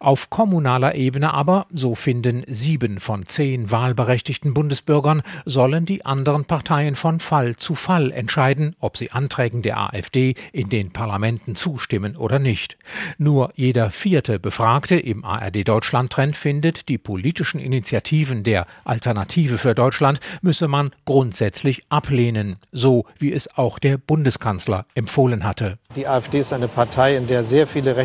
Auf 0.00 0.30
kommunaler 0.30 0.94
Ebene 0.94 1.32
aber, 1.34 1.66
so 1.72 1.94
finden 1.94 2.44
sieben 2.46 3.00
von 3.00 3.26
zehn 3.26 3.70
wahlberechtigten 3.70 4.54
Bundesbürgern, 4.54 5.22
sollen 5.44 5.84
die 5.84 6.04
anderen 6.04 6.44
Parteien 6.44 6.94
von 6.94 7.20
Fall 7.20 7.56
zu 7.56 7.74
Fall 7.74 8.10
entscheiden, 8.10 8.74
ob 8.80 8.96
sie 8.96 9.12
Anträgen 9.12 9.62
der 9.62 9.78
AfD 9.78 10.34
in 10.52 10.68
den 10.68 10.92
Parlamenten 10.92 11.56
zustimmen 11.56 12.16
oder 12.16 12.38
nicht. 12.38 12.76
Nur 13.18 13.52
jeder 13.54 13.90
vierte 13.90 14.38
Befragte 14.38 14.96
im 14.96 15.24
ARD 15.24 15.66
Deutschland 15.68 16.12
Trend 16.12 16.36
findet, 16.36 16.88
die 16.88 16.98
politischen 16.98 17.60
Initiativen 17.60 18.42
der 18.42 18.66
Alternative 18.84 19.58
für 19.58 19.74
Deutschland 19.74 20.20
müsse 20.42 20.68
man 20.68 20.90
grundsätzlich 21.04 21.82
ablehnen, 21.88 22.56
so 22.72 23.06
wie 23.18 23.32
es 23.32 23.56
auch 23.56 23.78
der 23.78 23.98
Bundeskanzler 23.98 24.86
empfohlen 24.94 25.44
hatte. 25.44 25.78
Die 25.94 26.06
AfD 26.06 26.40
ist 26.40 26.52
eine 26.52 26.68
Partei, 26.68 27.16
in 27.16 27.26
der 27.26 27.44
sehr 27.44 27.66
viele 27.66 27.96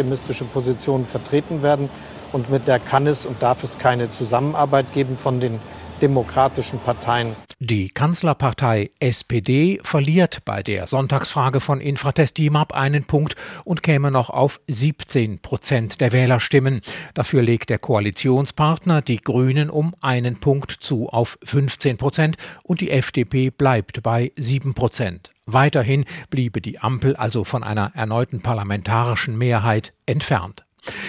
rechtsextremistische 0.00 0.44
Positionen 0.44 1.06
vertreten 1.06 1.62
werden. 1.62 1.88
Und 2.32 2.50
mit 2.50 2.68
der 2.68 2.78
kann 2.78 3.06
es 3.06 3.26
und 3.26 3.42
darf 3.42 3.64
es 3.64 3.78
keine 3.78 4.12
Zusammenarbeit 4.12 4.92
geben 4.92 5.18
von 5.18 5.40
den 5.40 5.58
demokratischen 6.00 6.78
Parteien. 6.78 7.36
Die 7.58 7.90
Kanzlerpartei 7.90 8.90
SPD 9.00 9.80
verliert 9.82 10.46
bei 10.46 10.62
der 10.62 10.86
Sonntagsfrage 10.86 11.60
von 11.60 11.78
Infratest 11.78 12.38
DIMAP 12.38 12.72
einen 12.72 13.04
Punkt 13.04 13.34
und 13.64 13.82
käme 13.82 14.10
noch 14.10 14.30
auf 14.30 14.62
17 14.68 15.42
Prozent 15.42 16.00
der 16.00 16.12
Wählerstimmen. 16.12 16.80
Dafür 17.12 17.42
legt 17.42 17.68
der 17.68 17.78
Koalitionspartner 17.78 19.02
die 19.02 19.18
Grünen 19.18 19.68
um 19.68 19.94
einen 20.00 20.40
Punkt 20.40 20.70
zu 20.70 21.10
auf 21.10 21.38
15 21.44 21.98
Prozent 21.98 22.36
und 22.62 22.80
die 22.80 22.90
FDP 22.90 23.50
bleibt 23.50 24.02
bei 24.02 24.32
7 24.36 24.72
Prozent. 24.72 25.30
Weiterhin 25.52 26.04
bliebe 26.30 26.60
die 26.60 26.78
Ampel 26.78 27.16
also 27.16 27.44
von 27.44 27.62
einer 27.64 27.92
erneuten 27.94 28.40
parlamentarischen 28.40 29.36
Mehrheit 29.36 29.92
entfernt. 30.06 30.64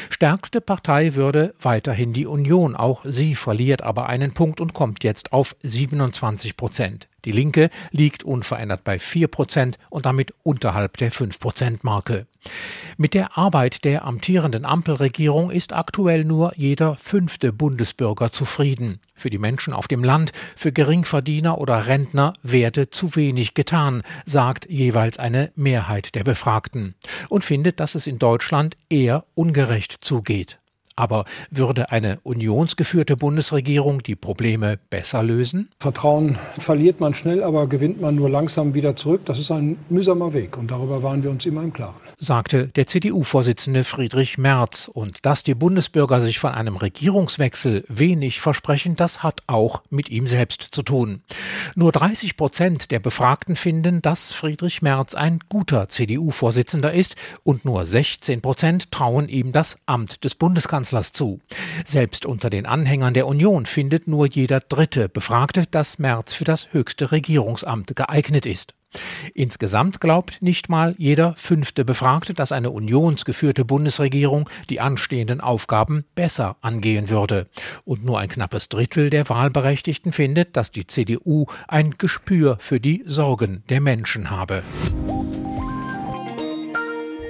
Stärkste 0.09 0.61
Partei 0.61 1.15
würde 1.15 1.53
weiterhin 1.61 2.13
die 2.13 2.25
Union. 2.25 2.75
Auch 2.75 3.05
sie 3.05 3.35
verliert 3.35 3.81
aber 3.81 4.07
einen 4.07 4.33
Punkt 4.33 4.59
und 4.59 4.73
kommt 4.73 5.03
jetzt 5.03 5.33
auf 5.33 5.55
27 5.63 6.57
Prozent. 6.57 7.07
Die 7.25 7.31
Linke 7.31 7.69
liegt 7.91 8.23
unverändert 8.23 8.83
bei 8.83 8.99
4 8.99 9.27
Prozent 9.27 9.77
und 9.89 10.05
damit 10.05 10.33
unterhalb 10.43 10.97
der 10.97 11.11
5 11.11 11.39
Prozent 11.39 11.83
Marke. 11.83 12.25
Mit 12.97 13.13
der 13.13 13.37
Arbeit 13.37 13.83
der 13.85 14.05
amtierenden 14.05 14.65
Ampelregierung 14.65 15.51
ist 15.51 15.73
aktuell 15.73 16.23
nur 16.23 16.53
jeder 16.55 16.95
fünfte 16.95 17.53
Bundesbürger 17.53 18.31
zufrieden. 18.31 18.99
Für 19.13 19.29
die 19.29 19.37
Menschen 19.37 19.73
auf 19.73 19.87
dem 19.87 20.03
Land, 20.03 20.31
für 20.55 20.71
Geringverdiener 20.71 21.59
oder 21.59 21.87
Rentner 21.87 22.33
werde 22.41 22.89
zu 22.89 23.15
wenig 23.15 23.53
getan, 23.53 24.01
sagt 24.25 24.67
jeweils 24.69 25.19
eine 25.19 25.51
Mehrheit 25.55 26.15
der 26.15 26.23
Befragten 26.23 26.95
und 27.29 27.43
findet, 27.43 27.79
dass 27.79 27.95
es 27.95 28.07
in 28.07 28.17
Deutschland 28.17 28.75
eher 28.89 29.25
ungerecht 29.35 29.97
zugeht. 30.01 30.60
Aber 30.95 31.25
würde 31.49 31.91
eine 31.91 32.19
unionsgeführte 32.23 33.15
Bundesregierung 33.15 34.03
die 34.03 34.15
Probleme 34.15 34.77
besser 34.89 35.23
lösen? 35.23 35.69
Vertrauen 35.79 36.37
verliert 36.57 36.99
man 36.99 37.13
schnell, 37.13 37.43
aber 37.43 37.67
gewinnt 37.67 38.01
man 38.01 38.15
nur 38.15 38.29
langsam 38.29 38.73
wieder 38.73 38.95
zurück. 38.95 39.21
Das 39.25 39.39
ist 39.39 39.51
ein 39.51 39.77
mühsamer 39.89 40.33
Weg 40.33 40.57
und 40.57 40.71
darüber 40.71 41.03
waren 41.03 41.23
wir 41.23 41.31
uns 41.31 41.45
immer 41.45 41.63
im 41.63 41.73
Klaren 41.73 42.10
sagte 42.21 42.67
der 42.67 42.85
CDU-Vorsitzende 42.85 43.83
Friedrich 43.83 44.37
Merz. 44.37 44.89
Und 44.93 45.25
dass 45.25 45.43
die 45.43 45.55
Bundesbürger 45.55 46.21
sich 46.21 46.39
von 46.39 46.51
einem 46.51 46.77
Regierungswechsel 46.77 47.83
wenig 47.89 48.39
versprechen, 48.39 48.95
das 48.95 49.23
hat 49.23 49.41
auch 49.47 49.81
mit 49.89 50.09
ihm 50.09 50.27
selbst 50.27 50.61
zu 50.61 50.83
tun. 50.83 51.23
Nur 51.75 51.91
30 51.91 52.37
Prozent 52.37 52.91
der 52.91 52.99
Befragten 52.99 53.55
finden, 53.55 54.01
dass 54.01 54.31
Friedrich 54.31 54.83
Merz 54.83 55.15
ein 55.15 55.39
guter 55.49 55.89
CDU-Vorsitzender 55.89 56.93
ist 56.93 57.15
und 57.43 57.65
nur 57.65 57.85
16 57.85 58.41
Prozent 58.41 58.91
trauen 58.91 59.27
ihm 59.27 59.51
das 59.51 59.77
Amt 59.87 60.23
des 60.23 60.35
Bundeskanzlers 60.35 61.13
zu. 61.13 61.39
Selbst 61.85 62.27
unter 62.27 62.51
den 62.51 62.67
Anhängern 62.67 63.15
der 63.15 63.25
Union 63.25 63.65
findet 63.65 64.07
nur 64.07 64.27
jeder 64.27 64.59
dritte 64.59 65.09
Befragte, 65.09 65.65
dass 65.65 65.97
Merz 65.97 66.35
für 66.35 66.45
das 66.45 66.71
höchste 66.71 67.11
Regierungsamt 67.11 67.95
geeignet 67.95 68.45
ist. 68.45 68.75
Insgesamt 69.33 70.01
glaubt 70.01 70.41
nicht 70.41 70.69
mal 70.69 70.95
jeder 70.97 71.33
fünfte 71.37 71.85
Befragte, 71.85 72.33
dass 72.33 72.51
eine 72.51 72.71
unionsgeführte 72.71 73.65
Bundesregierung 73.65 74.49
die 74.69 74.81
anstehenden 74.81 75.41
Aufgaben 75.41 76.05
besser 76.15 76.57
angehen 76.61 77.09
würde. 77.09 77.47
Und 77.85 78.03
nur 78.03 78.19
ein 78.19 78.29
knappes 78.29 78.69
Drittel 78.69 79.09
der 79.09 79.29
Wahlberechtigten 79.29 80.11
findet, 80.11 80.57
dass 80.57 80.71
die 80.71 80.87
CDU 80.87 81.45
ein 81.67 81.95
Gespür 81.97 82.57
für 82.59 82.79
die 82.79 83.03
Sorgen 83.05 83.63
der 83.69 83.81
Menschen 83.81 84.29
habe. 84.29 84.63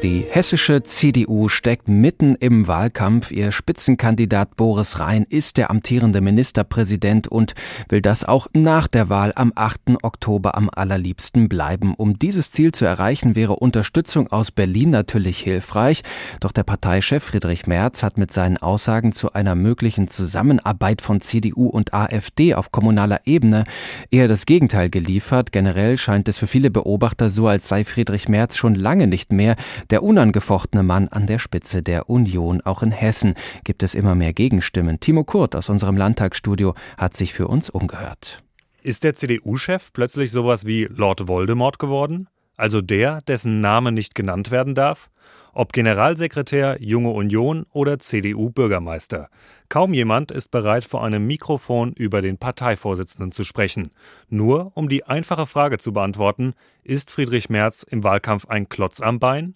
Die 0.03 0.25
hessische 0.27 0.81
CDU 0.81 1.47
steckt 1.47 1.87
mitten 1.87 2.33
im 2.33 2.67
Wahlkampf. 2.67 3.29
Ihr 3.29 3.51
Spitzenkandidat 3.51 4.55
Boris 4.55 4.97
Rhein 4.97 5.27
ist 5.29 5.57
der 5.57 5.69
amtierende 5.69 6.21
Ministerpräsident 6.21 7.27
und 7.27 7.53
will 7.87 8.01
das 8.01 8.23
auch 8.23 8.47
nach 8.53 8.87
der 8.87 9.09
Wahl 9.09 9.31
am 9.35 9.51
8. 9.53 9.97
Oktober 10.01 10.55
am 10.55 10.71
allerliebsten 10.73 11.49
bleiben. 11.49 11.93
Um 11.93 12.17
dieses 12.17 12.49
Ziel 12.49 12.71
zu 12.71 12.83
erreichen, 12.83 13.35
wäre 13.35 13.57
Unterstützung 13.57 14.31
aus 14.31 14.49
Berlin 14.49 14.89
natürlich 14.89 15.37
hilfreich. 15.37 16.01
Doch 16.39 16.51
der 16.51 16.63
Parteichef 16.63 17.23
Friedrich 17.23 17.67
Merz 17.67 18.01
hat 18.01 18.17
mit 18.17 18.31
seinen 18.31 18.57
Aussagen 18.57 19.11
zu 19.11 19.33
einer 19.33 19.53
möglichen 19.53 20.07
Zusammenarbeit 20.07 21.03
von 21.03 21.21
CDU 21.21 21.67
und 21.67 21.93
AfD 21.93 22.55
auf 22.55 22.71
kommunaler 22.71 23.21
Ebene 23.25 23.65
eher 24.09 24.27
das 24.27 24.47
Gegenteil 24.47 24.89
geliefert. 24.89 25.51
Generell 25.51 25.99
scheint 25.99 26.27
es 26.27 26.39
für 26.39 26.47
viele 26.47 26.71
Beobachter 26.71 27.29
so, 27.29 27.47
als 27.47 27.67
sei 27.67 27.83
Friedrich 27.83 28.27
Merz 28.27 28.57
schon 28.57 28.73
lange 28.73 29.05
nicht 29.05 29.31
mehr 29.31 29.55
der 29.91 30.03
unangefochtene 30.03 30.83
Mann 30.83 31.09
an 31.09 31.27
der 31.27 31.37
Spitze 31.37 31.83
der 31.83 32.09
Union. 32.09 32.61
Auch 32.61 32.81
in 32.81 32.91
Hessen 32.91 33.35
gibt 33.63 33.83
es 33.83 33.93
immer 33.93 34.15
mehr 34.15 34.33
Gegenstimmen. 34.33 34.99
Timo 34.99 35.23
Kurt 35.23 35.55
aus 35.55 35.69
unserem 35.69 35.97
Landtagsstudio 35.97 36.73
hat 36.97 37.15
sich 37.15 37.33
für 37.33 37.47
uns 37.47 37.69
umgehört. 37.69 38.41
Ist 38.81 39.03
der 39.03 39.13
CDU-Chef 39.13 39.93
plötzlich 39.93 40.31
sowas 40.31 40.65
wie 40.65 40.85
Lord 40.85 41.27
Voldemort 41.27 41.77
geworden? 41.77 42.27
Also 42.57 42.81
der, 42.81 43.19
dessen 43.27 43.61
Name 43.61 43.91
nicht 43.91 44.15
genannt 44.15 44.49
werden 44.49 44.75
darf? 44.75 45.09
Ob 45.53 45.73
Generalsekretär, 45.73 46.77
Junge 46.79 47.09
Union 47.09 47.65
oder 47.71 47.99
CDU-Bürgermeister. 47.99 49.29
Kaum 49.71 49.93
jemand 49.93 50.31
ist 50.31 50.51
bereit, 50.51 50.83
vor 50.83 51.01
einem 51.01 51.25
Mikrofon 51.25 51.93
über 51.93 52.21
den 52.21 52.37
Parteivorsitzenden 52.37 53.31
zu 53.31 53.45
sprechen. 53.45 53.87
Nur 54.27 54.73
um 54.75 54.89
die 54.89 55.05
einfache 55.05 55.47
Frage 55.47 55.77
zu 55.77 55.93
beantworten, 55.93 56.55
ist 56.83 57.09
Friedrich 57.09 57.49
Merz 57.49 57.83
im 57.83 58.03
Wahlkampf 58.03 58.47
ein 58.47 58.67
Klotz 58.67 58.99
am 58.99 59.19
Bein? 59.19 59.55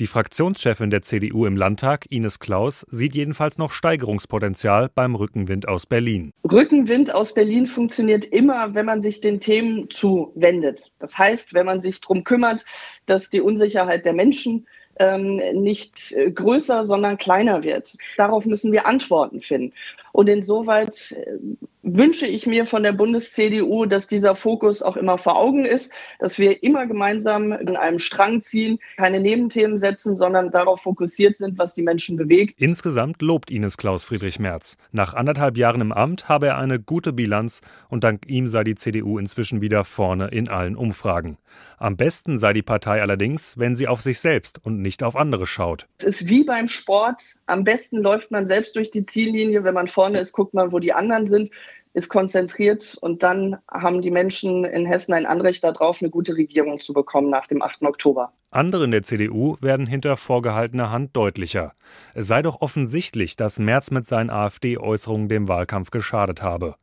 Die 0.00 0.08
Fraktionschefin 0.08 0.90
der 0.90 1.02
CDU 1.02 1.46
im 1.46 1.56
Landtag, 1.56 2.10
Ines 2.10 2.40
Klaus, 2.40 2.84
sieht 2.88 3.14
jedenfalls 3.14 3.56
noch 3.56 3.70
Steigerungspotenzial 3.70 4.90
beim 4.92 5.14
Rückenwind 5.14 5.68
aus 5.68 5.86
Berlin. 5.86 6.32
Rückenwind 6.50 7.14
aus 7.14 7.32
Berlin 7.32 7.68
funktioniert 7.68 8.24
immer, 8.24 8.74
wenn 8.74 8.86
man 8.86 9.00
sich 9.00 9.20
den 9.20 9.38
Themen 9.38 9.88
zuwendet. 9.90 10.90
Das 10.98 11.16
heißt, 11.16 11.54
wenn 11.54 11.66
man 11.66 11.78
sich 11.78 12.00
darum 12.00 12.24
kümmert, 12.24 12.64
dass 13.06 13.30
die 13.30 13.40
Unsicherheit 13.40 14.06
der 14.06 14.12
Menschen 14.12 14.66
ähm, 14.98 15.36
nicht 15.54 16.12
äh, 16.12 16.30
größer, 16.30 16.86
sondern 16.86 17.18
kleiner 17.18 17.62
wird. 17.62 17.96
Darauf 18.16 18.46
müssen 18.46 18.72
wir 18.72 18.86
Antworten 18.86 19.40
finden. 19.40 19.72
Und 20.12 20.28
insoweit 20.28 21.12
äh, 21.12 21.38
wünsche 21.82 22.26
ich 22.26 22.46
mir 22.46 22.66
von 22.66 22.82
der 22.82 22.92
Bundes-CDU, 22.92 23.86
dass 23.86 24.06
dieser 24.06 24.34
Fokus 24.34 24.82
auch 24.82 24.96
immer 24.96 25.18
vor 25.18 25.36
Augen 25.36 25.64
ist, 25.64 25.92
dass 26.20 26.38
wir 26.38 26.62
immer 26.62 26.86
gemeinsam 26.86 27.52
in 27.52 27.76
einem 27.76 27.98
Strang 27.98 28.40
ziehen, 28.40 28.78
keine 28.96 29.20
Nebenthemen 29.20 29.76
setzen, 29.76 30.14
sondern 30.14 30.50
darauf 30.50 30.82
fokussiert 30.82 31.36
sind, 31.36 31.58
was 31.58 31.74
die 31.74 31.82
Menschen 31.82 32.16
bewegt. 32.16 32.54
Insgesamt 32.58 33.20
lobt 33.20 33.50
Ines 33.50 33.76
Klaus 33.76 34.04
Friedrich 34.04 34.38
Merz. 34.38 34.76
Nach 34.92 35.14
anderthalb 35.14 35.56
Jahren 35.56 35.80
im 35.80 35.92
Amt 35.92 36.28
habe 36.28 36.46
er 36.46 36.58
eine 36.58 36.78
gute 36.78 37.12
Bilanz 37.12 37.60
und 37.88 38.04
dank 38.04 38.26
ihm 38.28 38.46
sei 38.48 38.64
die 38.64 38.74
CDU 38.74 39.18
inzwischen 39.18 39.60
wieder 39.60 39.84
vorne 39.84 40.28
in 40.28 40.48
allen 40.48 40.76
Umfragen. 40.76 41.38
Am 41.78 41.96
besten 41.96 42.38
sei 42.38 42.52
die 42.52 42.62
Partei 42.62 43.02
allerdings, 43.02 43.58
wenn 43.58 43.74
sie 43.74 43.88
auf 43.88 44.02
sich 44.02 44.20
selbst 44.20 44.64
und 44.64 44.80
nicht 44.80 45.02
auf 45.02 45.16
andere 45.16 45.46
schaut. 45.48 45.88
Es 45.98 46.20
ist 46.20 46.28
wie 46.28 46.44
beim 46.44 46.68
Sport. 46.68 47.22
Am 47.46 47.64
besten 47.64 47.98
läuft 47.98 48.30
man 48.30 48.46
selbst 48.46 48.76
durch 48.76 48.90
die 48.90 49.04
Ziellinie. 49.04 49.64
Wenn 49.64 49.74
man 49.74 49.88
vorne 50.02 50.18
ist, 50.18 50.32
guckt 50.32 50.52
man, 50.52 50.72
wo 50.72 50.80
die 50.80 50.92
anderen 50.92 51.26
sind 51.26 51.50
ist 51.94 52.08
konzentriert 52.08 52.96
und 53.00 53.22
dann 53.22 53.58
haben 53.70 54.00
die 54.00 54.10
Menschen 54.10 54.64
in 54.64 54.86
Hessen 54.86 55.12
ein 55.12 55.26
Anrecht 55.26 55.62
darauf, 55.62 56.00
eine 56.00 56.10
gute 56.10 56.36
Regierung 56.36 56.78
zu 56.80 56.92
bekommen 56.92 57.30
nach 57.30 57.46
dem 57.46 57.62
8. 57.62 57.82
Oktober. 57.82 58.32
Andere 58.54 58.84
in 58.84 58.90
der 58.90 59.02
CDU 59.02 59.56
werden 59.62 59.86
hinter 59.86 60.18
vorgehaltener 60.18 60.90
Hand 60.90 61.16
deutlicher. 61.16 61.72
Es 62.12 62.26
sei 62.26 62.42
doch 62.42 62.60
offensichtlich, 62.60 63.36
dass 63.36 63.58
Merz 63.58 63.90
mit 63.90 64.06
seinen 64.06 64.28
AfD-Äußerungen 64.28 65.30
dem 65.30 65.48
Wahlkampf 65.48 65.90
geschadet 65.90 66.42
habe. 66.42 66.74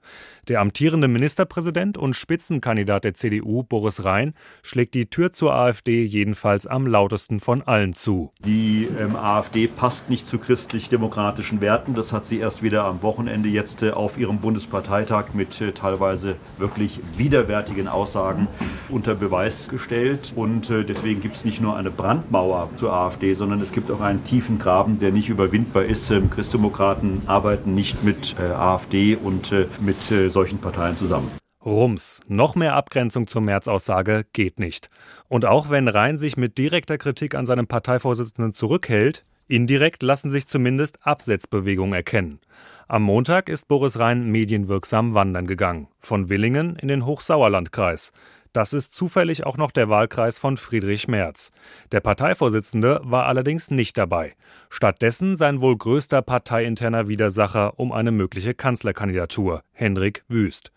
Der 0.48 0.62
amtierende 0.62 1.08
Ministerpräsident 1.08 1.96
und 1.96 2.16
Spitzenkandidat 2.16 3.04
der 3.04 3.14
CDU, 3.14 3.62
Boris 3.62 4.04
Rhein, 4.04 4.34
schlägt 4.64 4.96
die 4.96 5.06
Tür 5.06 5.32
zur 5.32 5.54
AfD 5.54 6.04
jedenfalls 6.04 6.66
am 6.66 6.88
lautesten 6.88 7.40
von 7.40 7.62
allen 7.62 7.94
zu. 7.94 8.32
Die 8.40 8.88
ähm, 9.00 9.16
AfD 9.16 9.68
passt 9.68 10.10
nicht 10.10 10.26
zu 10.26 10.40
christlich-demokratischen 10.40 11.62
Werten. 11.62 11.94
Das 11.94 12.12
hat 12.12 12.26
sie 12.26 12.40
erst 12.40 12.64
wieder 12.64 12.86
am 12.86 13.04
Wochenende 13.04 13.48
jetzt 13.48 13.84
äh, 13.84 13.92
auf 13.92 14.18
ihrem 14.18 14.40
Bundesparteitag 14.40 15.36
mit 15.36 15.62
äh, 15.62 15.72
teilweise 15.72 16.36
wirklich 16.58 17.00
widerwärtigen 17.16 17.88
Aussagen 17.88 18.48
unter 18.90 19.14
Beweis 19.14 19.68
gestellt. 19.68 20.34
Und 20.36 20.72
äh, 20.72 20.84
deswegen 20.84 21.22
gibt 21.22 21.36
es 21.36 21.46
nicht 21.46 21.59
nur 21.60 21.76
eine 21.76 21.92
Brandmauer 21.92 22.70
zur 22.76 22.94
AfD, 22.94 23.34
sondern 23.34 23.62
es 23.62 23.72
gibt 23.72 23.92
auch 23.92 24.02
einen 24.02 24.24
tiefen 24.24 24.60
Graben, 24.60 24.98
der 24.98 25.12
nicht 25.12 25.30
überwindbar 25.30 25.84
ist. 25.84 26.10
Ähm, 26.12 26.30
Christdemokraten 26.30 27.24
arbeiten 27.28 27.76
nicht 27.76 28.04
mit 28.04 28.36
äh, 28.40 28.54
AfD 28.54 29.16
und 29.16 29.52
äh, 29.52 29.68
mit 29.80 30.12
äh, 30.12 30.30
solchen 30.30 30.60
Parteien 30.60 30.96
zusammen. 30.96 31.30
Rums. 31.66 32.22
Noch 32.28 32.56
mehr 32.56 32.76
Abgrenzung 32.76 33.28
zur 33.28 33.42
März-Aussage 33.42 34.26
geht 34.32 34.60
nicht. 34.60 34.88
Und 35.28 35.46
auch 35.46 35.70
wenn 35.70 35.88
Rhein 35.88 36.18
sich 36.18 36.38
mit 36.38 36.58
direkter 36.58 36.98
Kritik 36.98 37.36
an 37.36 37.46
seinem 37.46 37.68
Parteivorsitzenden 37.68 38.54
zurückhält, 38.54 39.26
indirekt 39.48 40.02
lassen 40.02 40.32
sich 40.32 40.48
zumindest 40.48 41.06
Absetzbewegungen 41.06 41.94
erkennen. 41.94 42.40
Am 42.88 43.04
Montag 43.04 43.50
ist 43.50 43.68
Boris 43.68 44.00
Rhein 44.00 44.32
medienwirksam 44.32 45.14
wandern 45.14 45.48
gegangen. 45.48 45.90
Von 46.00 46.30
Willingen 46.30 46.76
in 46.78 46.88
den 46.88 47.06
Hochsauerlandkreis. 47.06 48.14
Das 48.52 48.74
ist 48.74 48.94
zufällig 48.94 49.46
auch 49.46 49.58
noch 49.58 49.70
der 49.70 49.90
Wahlkreis 49.90 50.40
von 50.40 50.58
Friedrich 50.58 51.08
Merz. 51.08 51.52
Der 51.92 52.00
Parteivorsitzende 52.00 53.00
war 53.04 53.28
allerdings 53.28 53.70
nicht 53.70 53.96
dabei. 53.98 54.34
Stattdessen 54.72 55.36
sein 55.36 55.62
wohl 55.62 55.78
größter 55.78 56.24
parteiinterner 56.24 57.08
Widersacher 57.08 57.80
um 57.80 57.92
eine 57.92 58.12
mögliche 58.12 58.56
Kanzlerkandidatur, 58.56 59.62
Henrik 59.72 60.24
Wüst. 60.28 60.72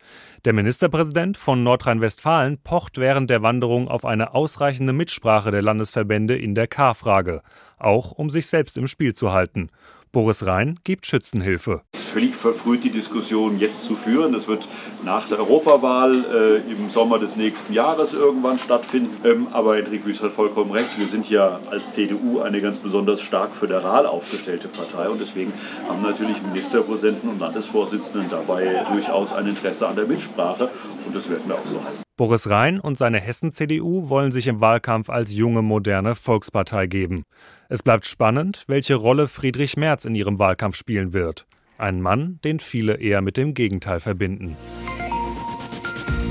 Der 0.45 0.53
Ministerpräsident 0.53 1.39
von 1.39 1.63
Nordrhein-Westfalen 1.63 2.59
pocht 2.59 2.99
während 2.99 3.31
der 3.31 3.43
Wanderung 3.43 3.89
auf 3.89 4.05
eine 4.05 4.35
ausreichende 4.35 4.93
Mitsprache 4.93 5.51
der 5.51 5.63
Landesverbände 5.63 6.37
in 6.37 6.55
der 6.55 6.67
K-Frage, 6.67 7.43
auch 7.79 8.13
um 8.13 8.29
sich 8.29 8.49
selbst 8.49 8.77
im 8.77 8.87
Spiel 8.87 9.15
zu 9.15 9.33
halten. 9.33 9.71
Boris 10.13 10.45
Rhein 10.45 10.79
gibt 10.85 11.07
Schützenhilfe. 11.07 11.81
Völlig 12.13 12.35
verfrüht, 12.35 12.85
die 12.85 12.91
Diskussion 12.91 13.59
jetzt 13.59 13.85
zu 13.85 13.97
führen. 13.97 14.33
Das 14.33 14.47
wird 14.49 14.69
nach 15.05 15.27
der 15.29 15.39
Europawahl 15.39 16.25
äh, 16.67 16.73
im 16.73 16.91
Sommer 16.91 17.19
des 17.19 17.37
nächsten 17.37 17.73
Jahres 17.73 18.13
irgendwann 18.13 18.59
stattfinden. 18.59 19.17
Ähm, 19.25 19.47
aber 19.53 19.77
Hendrik 19.77 20.05
Wüst 20.05 20.23
hat 20.23 20.33
vollkommen 20.33 20.73
recht. 20.73 20.99
Wir 20.99 21.09
sind 21.09 21.31
ja 21.31 21.61
als 21.71 21.93
CDU 21.93 22.41
eine 22.41 22.61
ganz 22.61 22.79
besonders 22.79 23.23
stark 23.23 23.57
föderal 23.57 24.07
aufgestellte 24.07 24.69
Partei 24.69 25.09
und 25.09 25.21
deswegen 25.21 25.53
haben 25.89 26.03
natürlich 26.03 26.43
Ministerpräsidenten 26.43 27.29
und 27.29 27.41
Landesvorsitzenden 27.41 28.29
dabei 28.31 28.85
durchaus 28.91 29.33
ein 29.33 29.47
Interesse 29.47 29.89
an 29.89 29.97
der 29.97 30.07
Mitsprache 30.07 30.71
und 31.07 31.17
das 31.17 31.29
werden 31.31 31.45
wir 31.47 31.55
auch 31.55 31.67
so 31.67 31.83
halten. 31.83 32.03
Boris 32.19 32.51
Rhein 32.51 32.79
und 32.79 32.99
seine 32.99 33.19
Hessen-CDU 33.19 34.09
wollen 34.09 34.33
sich 34.33 34.47
im 34.47 34.61
Wahlkampf 34.61 35.09
als 35.09 35.35
junge, 35.35 35.63
moderne 35.63 36.15
Volkspartei 36.15 36.87
geben. 36.87 37.25
Es 37.69 37.83
bleibt 37.83 38.05
spannend, 38.05 38.65
welche 38.69 38.97
Rolle 38.97 39.29
Friedrich 39.29 39.77
Merz 39.79 40.05
in 40.05 40.15
ihrem 40.15 40.39
Wahlkampf 40.39 40.77
spielen 40.77 41.15
wird. 41.15 41.47
Ein 41.83 42.01
Mann, 42.01 42.39
den 42.45 42.61
viele 42.61 43.01
eher 43.01 43.23
mit 43.23 43.37
dem 43.37 43.55
Gegenteil 43.55 43.99
verbinden. 43.99 44.57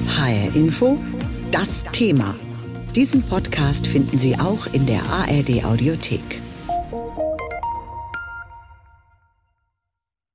HR 0.07 0.55
Info, 0.55 0.95
das 1.51 1.83
Thema. 1.91 2.35
Diesen 2.95 3.21
Podcast 3.21 3.85
finden 3.85 4.17
Sie 4.17 4.39
auch 4.39 4.73
in 4.73 4.85
der 4.85 5.03
ARD 5.03 5.65
Audiothek. 5.65 6.41